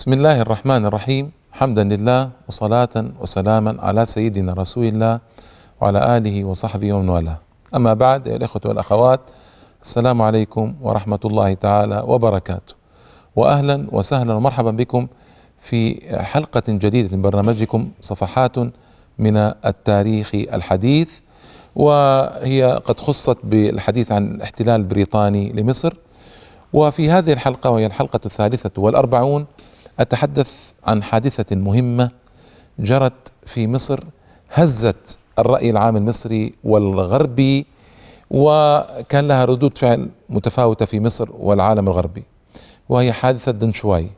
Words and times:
بسم 0.00 0.12
الله 0.12 0.40
الرحمن 0.40 0.86
الرحيم 0.86 1.30
حمدا 1.52 1.84
لله 1.84 2.30
وصلاة 2.48 3.04
وسلاما 3.20 3.76
على 3.82 4.06
سيدنا 4.06 4.52
رسول 4.52 4.84
الله 4.84 5.20
وعلى 5.80 6.16
آله 6.16 6.44
وصحبه 6.44 6.92
ومن 6.92 7.08
والاه 7.08 7.38
أما 7.74 7.94
بعد 7.94 8.28
أيها 8.28 8.36
الإخوة 8.36 8.62
والأخوات 8.64 9.20
السلام 9.82 10.22
عليكم 10.22 10.74
ورحمة 10.82 11.18
الله 11.24 11.54
تعالى 11.54 12.04
وبركاته 12.06 12.74
وأهلا 13.36 13.86
وسهلا 13.92 14.34
ومرحبا 14.34 14.70
بكم 14.70 15.06
في 15.58 16.00
حلقة 16.24 16.62
جديدة 16.68 17.16
من 17.16 17.22
برنامجكم 17.22 17.90
صفحات 18.00 18.58
من 19.18 19.36
التاريخ 19.36 20.30
الحديث 20.34 21.10
وهي 21.76 22.80
قد 22.84 23.00
خصت 23.00 23.38
بالحديث 23.44 24.12
عن 24.12 24.34
الاحتلال 24.34 24.80
البريطاني 24.80 25.52
لمصر 25.52 25.94
وفي 26.72 27.10
هذه 27.10 27.32
الحلقة 27.32 27.70
وهي 27.70 27.86
الحلقة 27.86 28.20
الثالثة 28.26 28.82
والأربعون 28.82 29.46
أتحدث 30.00 30.72
عن 30.84 31.02
حادثة 31.02 31.56
مهمة 31.56 32.10
جرت 32.78 33.32
في 33.46 33.66
مصر 33.66 34.04
هزت 34.52 35.18
الرأي 35.38 35.70
العام 35.70 35.96
المصري 35.96 36.54
والغربي 36.64 37.66
وكان 38.30 39.28
لها 39.28 39.44
ردود 39.44 39.78
فعل 39.78 40.08
متفاوتة 40.28 40.84
في 40.84 41.00
مصر 41.00 41.28
والعالم 41.32 41.88
الغربي 41.88 42.24
وهي 42.88 43.12
حادثة 43.12 43.52
دنشواي. 43.52 44.10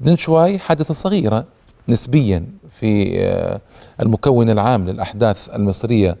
دنشواي 0.00 0.58
حادثة 0.58 0.94
صغيرة 0.94 1.44
نسبيا 1.88 2.46
في 2.70 3.20
آه، 3.20 3.60
المكون 4.00 4.50
العام 4.50 4.88
للأحداث 4.88 5.48
المصرية 5.48 6.16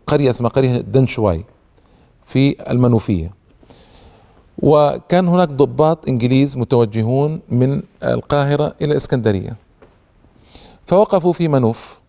قرية 0.07 0.31
اسمها 0.31 0.49
قرية 0.49 0.81
دنشواي 0.81 1.43
في 2.27 2.71
المنوفية. 2.71 3.31
وكان 4.63 5.27
هناك 5.27 5.49
ضباط 5.49 6.07
إنجليز 6.07 6.57
متوجهون 6.57 7.41
من 7.49 7.81
القاهرة 8.03 8.75
إلى 8.81 8.91
الاسكندريه 8.91 9.55
فوقفوا 10.85 11.33
في 11.33 11.47
منوف 11.47 12.01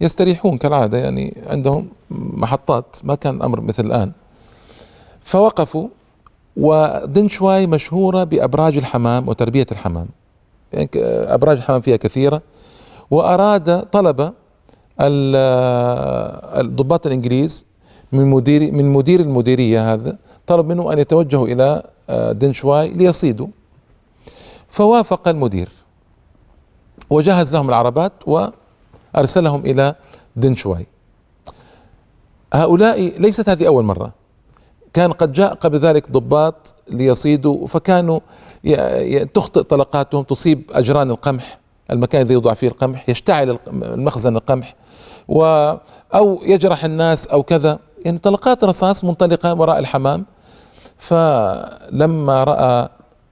يستريحون 0.00 0.58
كالعادة 0.58 0.98
يعني 0.98 1.42
عندهم 1.46 1.88
محطات 2.10 2.96
ما 3.02 3.14
كان 3.14 3.36
الامر 3.36 3.60
مثل 3.60 3.86
الآن. 3.86 4.12
فوقفوا 5.24 5.88
ودنشواي 6.56 7.66
مشهورة 7.66 8.24
بأبراج 8.24 8.76
الحمام 8.76 9.28
وتربية 9.28 9.66
الحمام. 9.72 10.08
يعني 10.72 10.88
أبراج 11.34 11.56
الحمام 11.56 11.80
فيها 11.80 11.96
كثيرة. 11.96 12.42
وأراد 13.10 13.82
طلب 13.82 14.32
الضباط 16.60 17.06
الإنجليز 17.06 17.66
من 18.12 18.26
مدير 18.26 18.72
من 18.72 18.92
مدير 18.92 19.20
المديرية 19.20 19.92
هذا 19.92 20.16
طلب 20.46 20.68
منه 20.68 20.92
أن 20.92 20.98
يتوجهوا 20.98 21.46
إلى 21.46 21.82
آه، 22.10 22.32
دنشواي 22.32 22.88
ليصيدوا. 22.88 23.46
فوافق 24.68 25.28
المدير. 25.28 25.68
وجهز 27.10 27.54
لهم 27.54 27.68
العربات 27.68 28.12
وأرسلهم 28.26 29.66
إلى 29.66 29.94
دنشواي 30.36 30.86
هؤلاء 32.54 33.00
ليست 33.20 33.48
هذه 33.48 33.66
أول 33.66 33.84
مرة. 33.84 34.12
كان 34.94 35.12
قد 35.12 35.32
جاء 35.32 35.54
قبل 35.54 35.78
ذلك 35.78 36.10
ضباط 36.10 36.74
ليصيدوا 36.88 37.66
فكانوا 37.66 38.20
تخطئ 39.34 39.62
طلقاتهم 39.62 40.22
تصيب 40.22 40.62
أجران 40.72 41.10
القمح 41.10 41.58
المكان 41.90 42.22
الذي 42.22 42.34
يوضع 42.34 42.54
فيه 42.54 42.68
القمح 42.68 43.08
يشتعل 43.08 43.58
المخزن 43.68 44.36
القمح 44.36 44.74
و 45.28 45.44
أو 46.14 46.40
يجرح 46.42 46.84
الناس 46.84 47.26
أو 47.26 47.42
كذا. 47.42 47.78
يعني 48.04 48.18
طلقات 48.18 48.64
رصاص 48.64 49.04
منطلقة 49.04 49.54
وراء 49.54 49.78
الحمام 49.78 50.26
فلما 50.98 52.44
رأى 52.44 52.88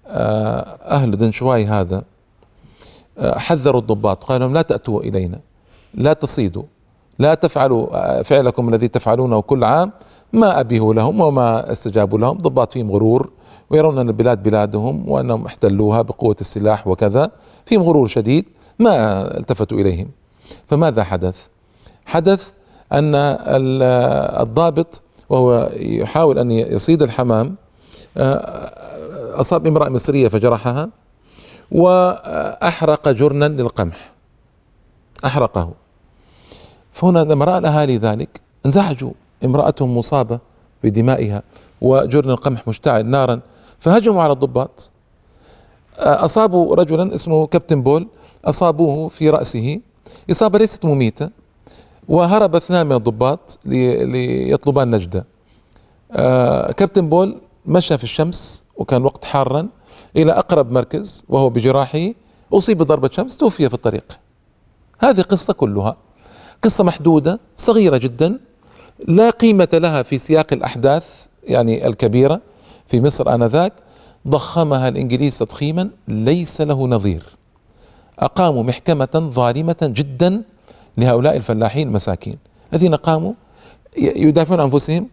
آه، 0.07 0.79
أهل 0.85 1.17
دنشواي 1.17 1.67
هذا 1.67 2.03
آه، 3.19 3.39
حذروا 3.39 3.81
الضباط 3.81 4.25
قالوا 4.25 4.47
لهم 4.47 4.55
لا 4.55 4.63
تأتوا 4.63 5.03
إلينا 5.03 5.41
لا 5.95 6.13
تصيدوا 6.13 6.63
لا 7.19 7.35
تفعلوا 7.35 7.87
آه، 7.93 8.23
فعلكم 8.23 8.69
الذي 8.69 8.89
تفعلونه 8.89 9.41
كل 9.41 9.65
عام 9.65 9.93
ما 10.33 10.61
أبيه 10.61 10.95
لهم 10.95 11.21
وما 11.21 11.73
استجابوا 11.73 12.19
لهم 12.19 12.39
ضباط 12.39 12.73
فيهم 12.73 12.91
غرور 12.91 13.31
ويرون 13.71 13.99
أن 13.99 14.09
البلاد 14.09 14.43
بلادهم 14.43 15.09
وأنهم 15.09 15.47
احتلوها 15.47 16.03
بقوة 16.03 16.37
السلاح 16.41 16.87
وكذا 16.87 17.31
فيهم 17.67 17.83
غرور 17.83 18.09
شديد 18.09 18.45
ما 18.79 19.23
التفتوا 19.39 19.79
إليهم. 19.79 20.09
فماذا 20.69 21.05
حدث؟ 21.05 21.47
حدث 22.07 22.53
أن 22.93 23.15
الضابط 24.41 25.03
وهو 25.29 25.71
يحاول 25.77 26.39
أن 26.39 26.51
يصيد 26.51 27.03
الحمام 27.03 27.55
آه، 28.17 29.41
أصاب 29.41 29.67
امرأة 29.67 29.89
مصرية 29.89 30.29
فجرحها 30.29 30.89
وأحرق 31.73 33.09
جرنا 33.09 33.45
للقمح. 33.49 34.13
أحرقه. 35.25 35.73
فهنا 36.93 37.19
لما 37.19 37.45
رأى 37.45 37.59
الأهالي 37.59 37.97
ذلك 37.97 38.41
انزعجوا. 38.67 39.13
امرأتهم 39.45 39.99
مصابة 39.99 40.39
بدمائها 40.85 41.43
وجرن 41.81 42.31
القمح 42.31 42.69
مشتعل 42.69 43.07
نارا 43.07 43.41
فهجموا 43.81 44.23
على 44.23 44.33
الضباط. 44.33 44.91
آه، 45.99 46.25
أصابوا 46.25 46.77
رجلا 46.77 47.15
اسمه 47.15 47.47
كابتن 47.47 47.83
بول 47.83 48.09
أصابوه 48.45 49.09
في 49.09 49.31
رأسه. 49.31 49.81
إصابة 50.31 50.59
ليست 50.59 50.85
مميتة. 50.85 51.31
وهرب 52.09 52.55
اثنان 52.55 52.87
من 52.87 52.97
الضباط 52.97 53.59
ليطلبان 53.65 54.91
نجدة. 54.91 55.27
آه 56.13 56.73
كابتن 56.73 57.09
بول 57.09 57.41
مشى 57.67 57.99
في 57.99 58.05
الشمس 58.05 58.65
وكان 58.77 59.05
وقت 59.05 59.25
حارا 59.25 59.69
إلى 60.17 60.33
أقرب 60.33 60.73
مركز 60.73 61.25
وهو 61.29 61.51
بجراحه. 61.51 62.09
أصيب 62.53 62.79
بضربة 62.79 63.11
شمس 63.13 63.37
توفي 63.37 63.69
في 63.69 63.75
الطريق. 63.75 64.19
هذه 64.99 65.21
قصة 65.21 65.53
كلها. 65.53 65.97
قصة 66.63 66.85
محدودة 66.85 67.41
صغيرة 67.57 67.97
جدا 67.97 68.39
لا 69.09 69.31
قيمة 69.31 69.69
لها 69.73 70.03
في 70.03 70.19
سياق 70.19 70.47
الأحداث 70.53 71.27
يعني 71.45 71.87
الكبيرة 71.87 72.41
في 72.87 73.01
مصر 73.01 73.35
آنذاك. 73.35 73.73
ضخمها 74.29 74.89
الإنجليز 74.89 75.39
تضخيما 75.39 75.91
ليس 76.09 76.61
له 76.61 76.87
نظير. 76.87 77.23
أقاموا 78.19 78.63
محكمة 78.63 79.09
ظالمة 79.35 79.77
جدا 79.83 80.43
لهؤلاء 80.99 81.37
الفلاحين 81.37 81.89
المساكين 81.89 82.39
الذين 82.73 82.95
قاموا 82.95 83.33
يدافعون 83.97 84.61
عن 84.61 84.67
أنفسهم 84.67 85.09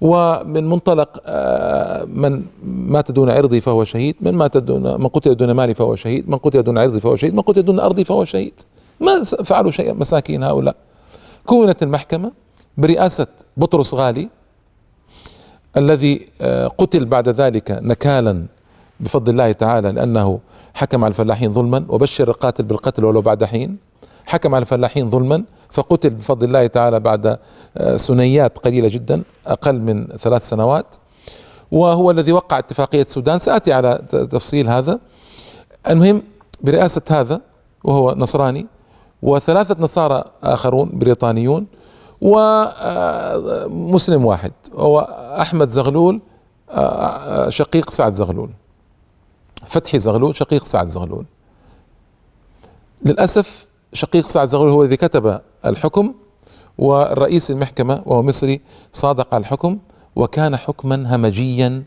ومن 0.00 0.68
منطلق 0.68 1.22
آه، 1.26 2.04
من 2.04 2.42
مات 2.64 3.10
دون 3.10 3.30
عرضي 3.30 3.60
فهو 3.60 3.84
شهيد 3.84 4.16
من 4.20 4.34
مات 4.34 4.56
دون 4.56 5.00
من 5.00 5.08
قتل 5.08 5.34
دون 5.34 5.50
مالي 5.50 5.74
فهو 5.74 5.94
شهيد 5.94 6.30
من 6.30 6.36
قتل 6.36 6.62
دون 6.62 6.78
عرضي 6.78 7.00
فهو 7.00 7.16
شهيد 7.16 7.34
من 7.34 7.40
قتل 7.40 7.62
دون 7.62 7.80
أرضي 7.80 8.04
فهو 8.04 8.24
شهيد. 8.24 8.52
ما 9.00 9.22
فعلوا 9.22 9.70
شيئا 9.70 9.92
مساكين 9.92 10.42
هؤلاء. 10.42 10.76
كونت 11.46 11.82
المحكمة 11.82 12.32
برئاسة 12.78 13.26
بطرس 13.56 13.94
غالي 13.94 14.28
الذي 15.76 16.26
آه، 16.40 16.66
قتل 16.66 17.04
بعد 17.04 17.28
ذلك 17.28 17.70
نكالا 17.70 18.46
بفضل 19.00 19.32
الله 19.32 19.52
تعالى 19.52 19.92
لأنه 19.92 20.40
حكم 20.74 21.04
على 21.04 21.10
الفلاحين 21.10 21.52
ظلما 21.52 21.84
وبشر 21.88 22.28
القاتل 22.28 22.64
بالقتل 22.64 23.04
ولو 23.04 23.20
بعد 23.20 23.44
حين. 23.44 23.76
حكم 24.26 24.54
على 24.54 24.62
الفلاحين 24.62 25.10
ظلما 25.10 25.44
فقتل 25.70 26.10
بفضل 26.10 26.46
الله 26.46 26.66
تعالى 26.66 27.00
بعد 27.00 27.38
آه، 27.76 27.96
سنيات 27.96 28.58
قليلة 28.58 28.88
جدا 28.88 29.22
أقل 29.46 29.80
من 29.80 30.06
ثلاث 30.06 30.48
سنوات. 30.48 30.86
وهو 31.70 32.10
الذي 32.10 32.32
وقع 32.32 32.58
اتفاقية 32.58 33.02
السودان. 33.02 33.38
سآتي 33.38 33.72
على 33.72 34.02
تفصيل 34.10 34.68
هذا. 34.68 34.98
المهم 35.90 36.22
برئاسة 36.60 37.02
هذا 37.10 37.40
وهو 37.84 38.14
نصراني 38.16 38.66
وثلاثة 39.22 39.76
نصارى 39.78 40.24
آخرون 40.42 40.98
بريطانيون 40.98 41.66
ومسلم 42.20 44.24
واحد 44.24 44.52
هو 44.74 45.00
أحمد 45.40 45.68
زغلول 45.68 46.20
شقيق 47.48 47.90
سعد 47.90 48.14
زغلول. 48.14 48.50
فتحي 49.66 49.98
زغلول 49.98 50.36
شقيق 50.36 50.64
سعد 50.64 50.88
زغلول. 50.88 51.24
للأسف 53.04 53.65
شقيق 53.96 54.28
سعد 54.28 54.48
زغلول 54.48 54.70
هو 54.70 54.82
الذي 54.82 54.96
كتب 54.96 55.40
الحكم 55.64 56.14
والرئيس 56.78 57.50
المحكمة 57.50 58.02
وهو 58.06 58.22
مصري 58.22 58.60
صادق 58.92 59.34
على 59.34 59.40
الحكم 59.40 59.78
وكان 60.16 60.56
حكما 60.56 61.16
همجيا 61.16 61.82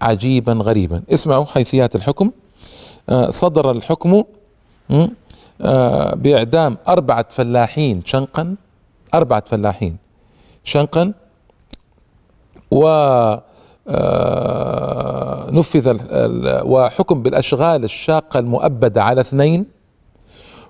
عجيبا 0.00 0.52
غريبا. 0.52 1.02
اسمعوا 1.10 1.44
حيثيات 1.44 1.96
الحكم. 1.96 2.30
آه، 3.08 3.30
صدر 3.30 3.70
الحكم 3.70 4.22
آه، 5.60 6.14
بإعدام 6.14 6.76
أربعة 6.88 7.26
فلاحين 7.30 8.02
شنقا 8.04 8.56
أربعة 9.14 9.44
فلاحين 9.46 9.96
شنقا 10.64 11.12
و 12.70 12.86
آه، 13.88 15.50
نفذ 15.50 15.98
وحكم 16.64 17.22
بالأشغال 17.22 17.84
الشاقة 17.84 18.38
المؤبدة 18.40 19.02
على 19.02 19.20
اثنين 19.20 19.66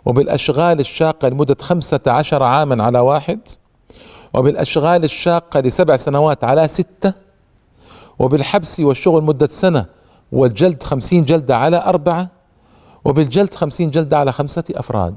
وبالأشغال 0.07 0.81
الشاقة 0.81 1.29
لمدة 1.29 1.57
خمسة 1.61 2.01
عشر 2.07 2.43
عاما 2.43 2.85
على 2.85 2.99
واحد 2.99 3.41
وبالأشغال 4.35 5.05
الشاقة 5.05 5.61
لسبع 5.61 5.97
سنوات 5.97 6.45
على 6.45 6.69
ستة 6.69 7.13
وبالحبس 8.19 8.81
والشغل 8.81 9.25
مدة 9.25 9.47
سنة 9.47 9.87
والجلد 10.33 10.83
خمسين 10.83 11.25
جلدة 11.25 11.57
على 11.57 11.83
أربعة 11.85 12.29
وبالجلد 13.05 13.55
خمسين 13.55 13.91
جلدة 13.91 14.19
على 14.19 14.33
خمسة 14.33 14.65
أفراد. 14.71 15.17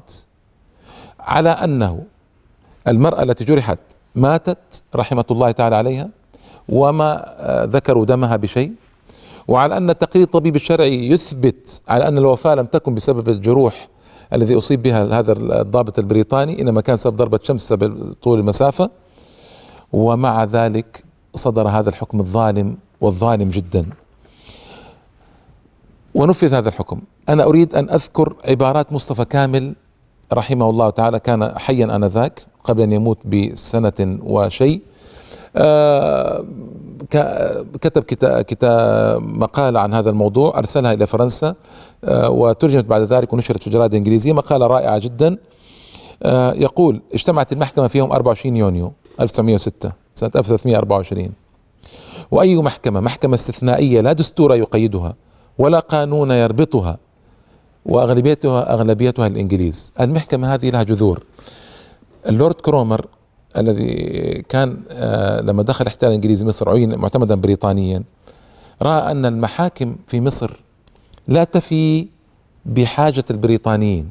على 1.20 1.50
أنه 1.50 2.04
المرأة 2.88 3.24
التي 3.24 3.44
جرحت 3.44 3.80
ماتت 4.16 4.82
رحمة 4.96 5.26
الله 5.32 5.52
تعالى 5.52 5.76
عليها 5.76 6.10
وما 6.70 7.36
ذكروا 7.70 8.06
دمها 8.06 8.36
بشيء. 8.36 8.72
وعلى 9.48 9.78
أن 9.78 9.90
التقرير 9.90 10.26
الطبيب 10.26 10.56
الشرعي 10.56 11.10
يثبت 11.10 11.82
على 11.88 12.08
أن 12.08 12.18
الوفاة 12.18 12.56
لم 12.56 12.66
تكن 12.66 12.96
بسبب 12.96 13.30
الجروح 13.30 13.88
الذي 14.34 14.58
أصيب 14.58 14.82
بها 14.82 15.20
هذا 15.20 15.32
الضابط 15.62 16.00
البريطاني 16.00 16.62
إنما 16.62 16.82
كان 16.82 16.96
سبب 16.96 17.16
ضربة 17.16 17.40
شمس 17.44 17.74
طول 18.22 18.40
المسافة. 18.40 18.90
ومع 19.94 20.44
ذلك 20.44 21.04
صدر 21.36 21.68
هذا 21.68 21.90
الحكم 21.90 22.20
الظالم 22.20 22.78
والظالم 23.02 23.50
جدا. 23.50 23.86
ونفذ 26.16 26.54
هذا 26.54 26.70
الحكم. 26.70 27.02
أنا 27.30 27.44
أريد 27.44 27.76
أن 27.76 27.90
أذكر 27.90 28.36
عبارات 28.46 28.94
مصطفى 28.94 29.26
كامل 29.26 29.76
رحمه 30.34 30.70
الله 30.70 30.90
تعالى 30.90 31.20
كان 31.20 31.60
حيا 31.60 31.96
آنذاك 31.96 32.46
قبل 32.64 32.82
أن 32.82 32.92
يموت 32.92 33.18
بسنة 33.26 34.20
وشيء. 34.24 34.82
آه 35.56 36.46
كتب 37.82 38.04
كتاب, 38.44 39.22
مقالة 39.22 39.80
عن 39.80 39.94
هذا 39.94 40.10
الموضوع 40.10 40.58
أرسلها 40.60 40.94
إلى 40.94 41.08
فرنسا. 41.08 41.56
وترجمت 42.04 42.86
بعد 42.86 43.02
ذلك 43.02 43.34
ونشرت 43.34 43.64
في 43.64 43.70
جرائد 43.70 43.96
إنجليزية 43.96 44.34
مقالة 44.34 44.68
رائعة 44.68 44.98
جدا. 44.98 45.38
آه 46.24 46.54
يقول 46.54 47.02
اجتمعت 47.14 47.52
المحكمة 47.52 47.88
في 47.88 47.98
يوم 47.98 48.12
24 48.12 48.56
يونيو 48.56 48.94
1906 49.22 49.92
سنة 50.16 50.32
1324 50.36 51.30
وأي 52.32 52.56
محكمة؟ 52.56 53.00
محكمة 53.00 53.36
استثنائية 53.36 54.02
لا 54.02 54.14
دستور 54.14 54.56
يقيدها 54.56 55.16
ولا 55.58 55.80
قانون 55.80 56.32
يربطها 56.32 56.98
وأغلبيتها 57.86 58.74
أغلبيتها 58.74 59.28
الإنجليز. 59.28 59.94
المحكمة 60.02 60.54
هذه 60.54 60.70
لها 60.70 60.84
جذور. 60.84 61.24
اللورد 62.30 62.56
كرومر 62.56 63.08
الذي 63.58 63.94
كان 64.50 64.78
آه، 64.92 65.42
لما 65.42 65.64
دخل 65.64 65.88
احتلال 65.88 66.12
الانجليزي 66.12 66.46
مصر 66.46 66.70
عين 66.70 66.96
معتمدا 66.98 67.36
بريطانيا 67.36 68.04
رأى 68.82 69.12
أن 69.12 69.26
المحاكم 69.26 69.96
في 70.08 70.22
مصر 70.22 70.60
لا 71.28 71.44
تفي 71.44 72.08
بحاجة 72.66 73.26
البريطانيين. 73.32 74.10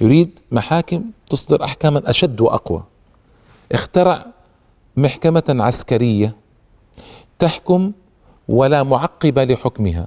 يريد 0.00 0.38
محاكم 0.52 1.04
تصدر 1.30 1.64
أحكاما 1.64 2.10
أشد 2.10 2.40
وأقوى. 2.40 2.82
اخترع 3.72 4.26
محكمة 4.96 5.42
عسكرية 5.48 6.36
تحكم 7.38 7.92
ولا 8.48 8.82
معقب 8.82 9.38
لحكمها 9.38 10.06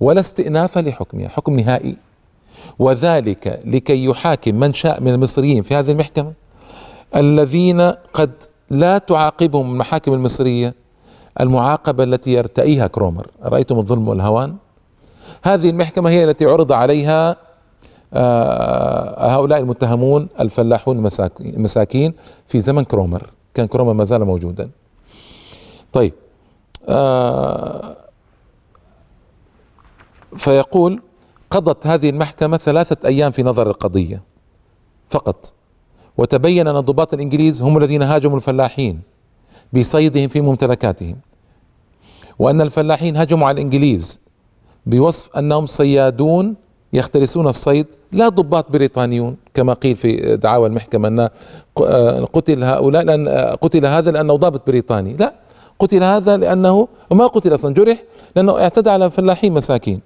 ولا 0.00 0.20
استئناف 0.20 0.78
لحكمها 0.78 1.28
حكم 1.28 1.60
نهائي. 1.60 1.96
وذلك 2.78 3.60
لكي 3.64 4.04
يحاكم 4.04 4.54
من 4.54 4.72
شاء 4.72 5.00
من 5.00 5.08
المصريين 5.08 5.62
في 5.62 5.74
هذه 5.74 5.90
المحكمة 5.90 6.32
الذين 7.16 7.80
قد 8.12 8.32
لا 8.70 8.98
تعاقبهم 8.98 9.70
المحاكم 9.70 10.12
المصرية 10.12 10.74
المعاقبة 11.40 12.04
التي 12.04 12.32
يرتئيها 12.32 12.86
كرومر. 12.86 13.26
رايتم 13.42 13.78
الظلم 13.78 14.08
والهوان؟ 14.08 14.56
هذه 15.42 15.70
المحكمة 15.70 16.10
هي 16.10 16.24
التي 16.24 16.44
عرض 16.44 16.72
عليها 16.72 17.36
آه، 18.14 19.36
هؤلاء 19.36 19.58
المتهمون 19.60 20.28
الفلاحون 20.40 21.08
المساكين 21.40 22.14
في 22.48 22.60
زمن 22.60 22.84
كرومر. 22.84 23.30
كان 23.54 23.66
كرومر 23.66 23.92
ما 23.92 24.04
زال 24.04 24.24
موجودا. 24.24 24.70
طيب 25.92 26.12
آه، 26.88 27.96
فيقول 30.36 31.02
قضت 31.50 31.86
هذه 31.86 32.10
المحكمة 32.10 32.56
ثلاثة 32.56 33.08
أيام 33.08 33.32
في 33.32 33.42
نظر 33.42 33.70
القضية 33.70 34.22
فقط. 35.10 35.52
وتبين 36.18 36.68
أن 36.68 36.76
الضباط 36.76 37.14
الإنجليز 37.14 37.62
هم 37.62 37.78
الذين 37.78 38.02
هاجموا 38.02 38.36
الفلاحين 38.36 39.00
بصيدهم 39.72 40.28
في 40.28 40.40
ممتلكاتهم. 40.40 41.16
وأن 42.38 42.60
الفلاحين 42.60 43.16
هجموا 43.16 43.48
على 43.48 43.54
الإنجليز. 43.54 44.20
بوصف 44.86 45.36
أنهم 45.36 45.66
صيادون 45.66 46.54
يختلسون 46.92 47.48
الصيد 47.48 47.86
لا 48.12 48.28
ضباط 48.28 48.70
بريطانيون 48.70 49.36
كما 49.54 49.72
قيل 49.72 49.96
في 49.96 50.36
دعاوى 50.36 50.68
المحكمة 50.68 51.08
أن 51.08 52.24
قتل 52.24 52.64
هؤلاء 52.64 53.02
لأن 53.02 53.28
قتل 53.60 53.86
هذا 53.86 54.10
لأنه 54.10 54.36
ضابط 54.36 54.66
بريطاني. 54.66 55.16
لا 55.16 55.34
قتل 55.78 56.02
هذا 56.02 56.36
لأنه 56.36 56.88
وما 57.10 57.26
قتل 57.26 57.54
أصلا 57.54 57.74
جرح 57.74 58.02
لأنه 58.36 58.58
اعتدى 58.58 58.90
على 58.90 59.10
فلاحين 59.10 59.52
مساكين. 59.52 60.00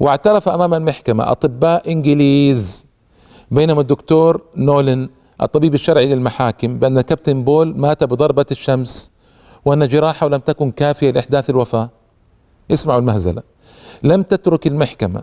واعترف 0.00 0.48
أمام 0.48 0.74
المحكمة 0.74 1.30
أطباء 1.30 1.92
إنجليز 1.92 2.86
بينما 3.50 3.80
الدكتور 3.80 4.42
نولن 4.56 5.08
الطبيب 5.42 5.74
الشرعي 5.74 6.14
للمحاكم 6.14 6.78
بأن 6.78 7.00
كابتن 7.00 7.42
بول 7.44 7.76
مات 7.76 8.04
بضربة 8.04 8.46
الشمس 8.50 9.10
وأن 9.64 9.88
جراحه 9.88 10.28
لم 10.28 10.38
تكن 10.38 10.70
كافية 10.70 11.10
لإحداث 11.10 11.50
الوفاة. 11.50 11.90
اسمعوا 12.70 13.00
المهزلة. 13.00 13.42
لم 14.02 14.22
تترك 14.22 14.66
المحكمة 14.66 15.22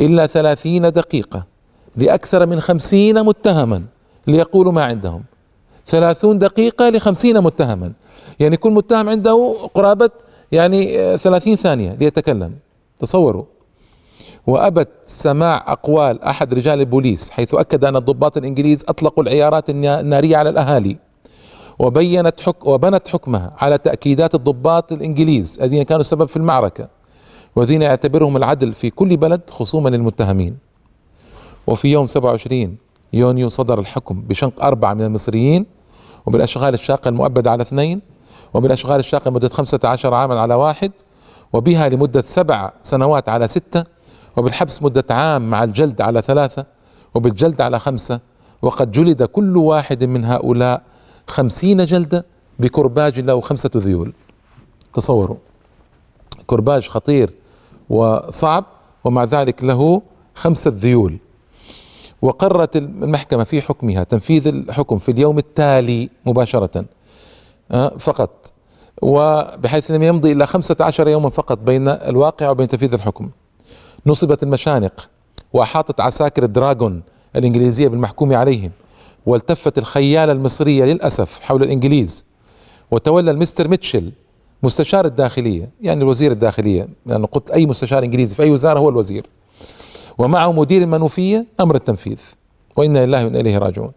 إلا 0.00 0.26
ثلاثين 0.26 0.92
دقيقة 0.92 1.46
لأكثر 1.96 2.46
من 2.46 2.60
خمسين 2.60 3.24
متهما 3.24 3.82
ليقولوا 4.26 4.72
ما 4.72 4.84
عندهم. 4.84 5.24
ثلاثون 5.86 6.38
دقيقة 6.38 6.88
لخمسين 6.88 7.40
متهما. 7.40 7.92
يعني 8.40 8.56
كل 8.56 8.72
متهم 8.72 9.08
عنده 9.08 9.56
قرابة 9.74 10.10
يعني 10.52 11.16
ثلاثين 11.16 11.56
ثانية 11.56 11.94
ليتكلم. 11.94 12.54
تصوروا. 13.00 13.44
وأبت 14.46 14.88
سماع 15.06 15.72
أقوال 15.72 16.22
أحد 16.22 16.54
رجال 16.54 16.80
البوليس 16.80 17.30
حيث 17.30 17.54
أكد 17.54 17.84
أن 17.84 17.96
الضباط 17.96 18.36
الإنجليز 18.36 18.84
أطلقوا 18.88 19.22
العيارات 19.22 19.70
النارية 19.70 20.36
على 20.36 20.50
الأهالي 20.50 20.96
وبينت 21.78 22.40
حك 22.40 22.66
وبنت 22.66 23.08
حكمها 23.08 23.52
على 23.58 23.78
تأكيدات 23.78 24.34
الضباط 24.34 24.92
الإنجليز 24.92 25.58
الذين 25.60 25.82
كانوا 25.82 26.02
سبب 26.02 26.28
في 26.28 26.36
المعركة. 26.36 26.88
والذين 27.56 27.82
يعتبرهم 27.82 28.36
العدل 28.36 28.72
في 28.72 28.90
كل 28.90 29.16
بلد 29.16 29.40
خصوما 29.50 29.88
للمتهمين. 29.88 30.56
وفي 31.66 31.88
يوم 31.88 32.06
27 32.06 32.76
يونيو 33.12 33.48
صدر 33.48 33.78
الحكم 33.80 34.20
بشنق 34.20 34.64
أربعة 34.64 34.94
من 34.94 35.02
المصريين 35.02 35.66
وبالأشغال 36.26 36.74
الشاقة 36.74 37.08
المؤبدة 37.08 37.50
على 37.50 37.62
اثنين 37.62 38.00
وبالأشغال 38.54 39.00
الشاقة 39.00 39.28
لمدة 39.28 39.48
خمسة 39.48 39.78
عشر 39.84 40.14
عاما 40.14 40.40
على 40.40 40.54
واحد 40.54 40.92
وبها 41.52 41.88
لمدة 41.88 42.20
سبع 42.20 42.72
سنوات 42.82 43.28
على 43.28 43.48
ستة 43.48 43.84
وبالحبس 44.36 44.82
مدة 44.82 45.04
عام 45.10 45.50
مع 45.50 45.64
الجلد 45.64 46.00
على 46.00 46.22
ثلاثة 46.22 46.66
وبالجلد 47.14 47.60
على 47.60 47.78
خمسة 47.78 48.20
وقد 48.62 48.92
جلد 48.92 49.22
كل 49.22 49.56
واحد 49.56 50.04
من 50.04 50.24
هؤلاء 50.24 50.82
خمسين 51.26 51.86
جلدة 51.86 52.24
بكرباج 52.58 53.20
له 53.20 53.40
خمسة 53.40 53.70
ذيول. 53.76 54.12
تصوروا 54.94 55.36
كرباج 56.46 56.88
خطير 56.88 57.30
وصعب 57.92 58.64
ومع 59.04 59.24
ذلك 59.24 59.64
له 59.64 60.02
خمسة 60.34 60.72
ذيول. 60.76 61.18
وقررت 62.22 62.76
المحكمة 62.76 63.44
في 63.44 63.62
حكمها 63.62 64.04
تنفيذ 64.04 64.48
الحكم 64.48 64.98
في 64.98 65.10
اليوم 65.10 65.38
التالي 65.38 66.10
مباشرة 66.26 66.84
آه، 67.70 67.88
فقط. 67.98 68.52
وبحيث 69.02 69.90
لم 69.90 70.02
يمضي 70.02 70.32
إلا 70.32 70.46
خمسة 70.46 70.76
عشر 70.80 71.08
يوما 71.08 71.30
فقط 71.30 71.58
بين 71.58 71.88
الواقع 71.88 72.50
وبين 72.50 72.68
تنفيذ 72.68 72.94
الحكم. 72.94 73.30
نصبت 74.06 74.42
المشانق 74.42 75.08
وأحاطت 75.52 76.00
عساكر 76.00 76.42
الدراغون 76.42 77.02
الإنجليزية 77.36 77.88
بالمحكوم 77.88 78.34
عليهم 78.34 78.70
والتفت 79.26 79.78
الخيالة 79.78 80.32
المصرية 80.32 80.84
للأسف 80.84 81.40
حول 81.40 81.62
الإنجليز. 81.62 82.24
وتولى 82.90 83.30
المستر 83.30 83.68
ميتشل 83.68 84.12
مستشار 84.62 85.04
الداخلية 85.04 85.70
يعني 85.80 86.02
الوزير 86.02 86.32
الداخلية 86.32 86.88
لأنه 87.06 87.26
قلت 87.26 87.50
أي 87.50 87.66
مستشار 87.66 88.04
إنجليزي 88.04 88.36
في 88.36 88.42
أي 88.42 88.50
وزارة 88.50 88.78
هو 88.78 88.88
الوزير. 88.88 89.26
ومعه 90.18 90.52
مدير 90.52 90.82
المنوفية 90.82 91.46
أمر 91.60 91.74
التنفيذ 91.74 92.18
وإنا 92.76 93.06
لله 93.06 93.24
وإنا 93.24 93.40
إليه 93.40 93.58
راجعون. 93.58 93.92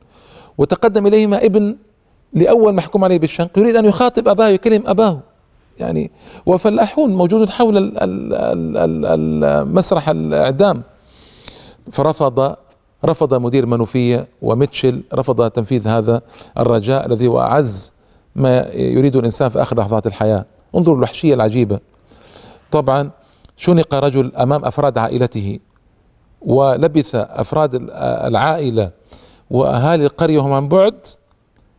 وتقدم 0.58 1.08
إليهما 1.08 1.46
ابن 1.46 1.76
لأول 2.34 2.74
محكوم 2.74 3.04
عليه 3.04 3.20
بالشنق 3.20 3.60
يريد 3.60 3.76
أن 3.76 3.86
يخاطب 3.86 4.28
أباه 4.28 4.48
يكلم 4.48 4.84
أباه. 4.88 5.20
يعني 5.80 6.12
وفلاحون 6.46 7.16
موجود 7.16 7.50
حول 7.50 7.94
المسرح 8.02 10.10
الإعدام. 10.10 10.84
فرفض 11.92 12.56
رفض 13.06 13.34
مدير 13.34 13.66
منوفية 13.66 14.28
وميتشل 14.42 15.02
رفض 15.14 15.50
تنفيذ 15.50 15.88
هذا 15.88 16.22
الرجاء 16.58 17.06
الذي 17.06 17.28
هو 17.28 17.40
أعز 17.40 17.94
ما 18.36 18.70
يريد 18.74 19.16
الإنسان 19.16 19.50
في 19.50 19.62
آخر 19.62 19.80
لحظات 19.80 20.08
الحياة. 20.08 20.46
انظروا 20.76 20.98
الوحشية 20.98 21.34
العجيبة. 21.34 21.80
طبعا 22.72 23.12
شنق 23.58 23.96
رجل 23.96 24.36
أمام 24.36 24.66
أفراد 24.66 24.98
عائلته 24.98 25.60
ولبث 26.42 27.16
أفراد 27.16 27.88
العائلة 28.28 28.92
وأهالي 29.52 30.06
القرية 30.06 30.40
وهم 30.40 30.54
عن 30.54 30.68
بعد 30.68 30.94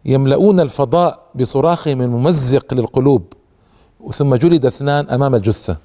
يملؤون 0.04 0.60
الفضاء 0.60 1.20
بصراخهم 1.34 2.02
الممزق 2.02 2.74
للقلوب. 2.74 3.22
ثم 4.12 4.34
جلد 4.34 4.66
اثنان 4.66 5.08
أمام 5.08 5.34
الجثة. 5.34 5.76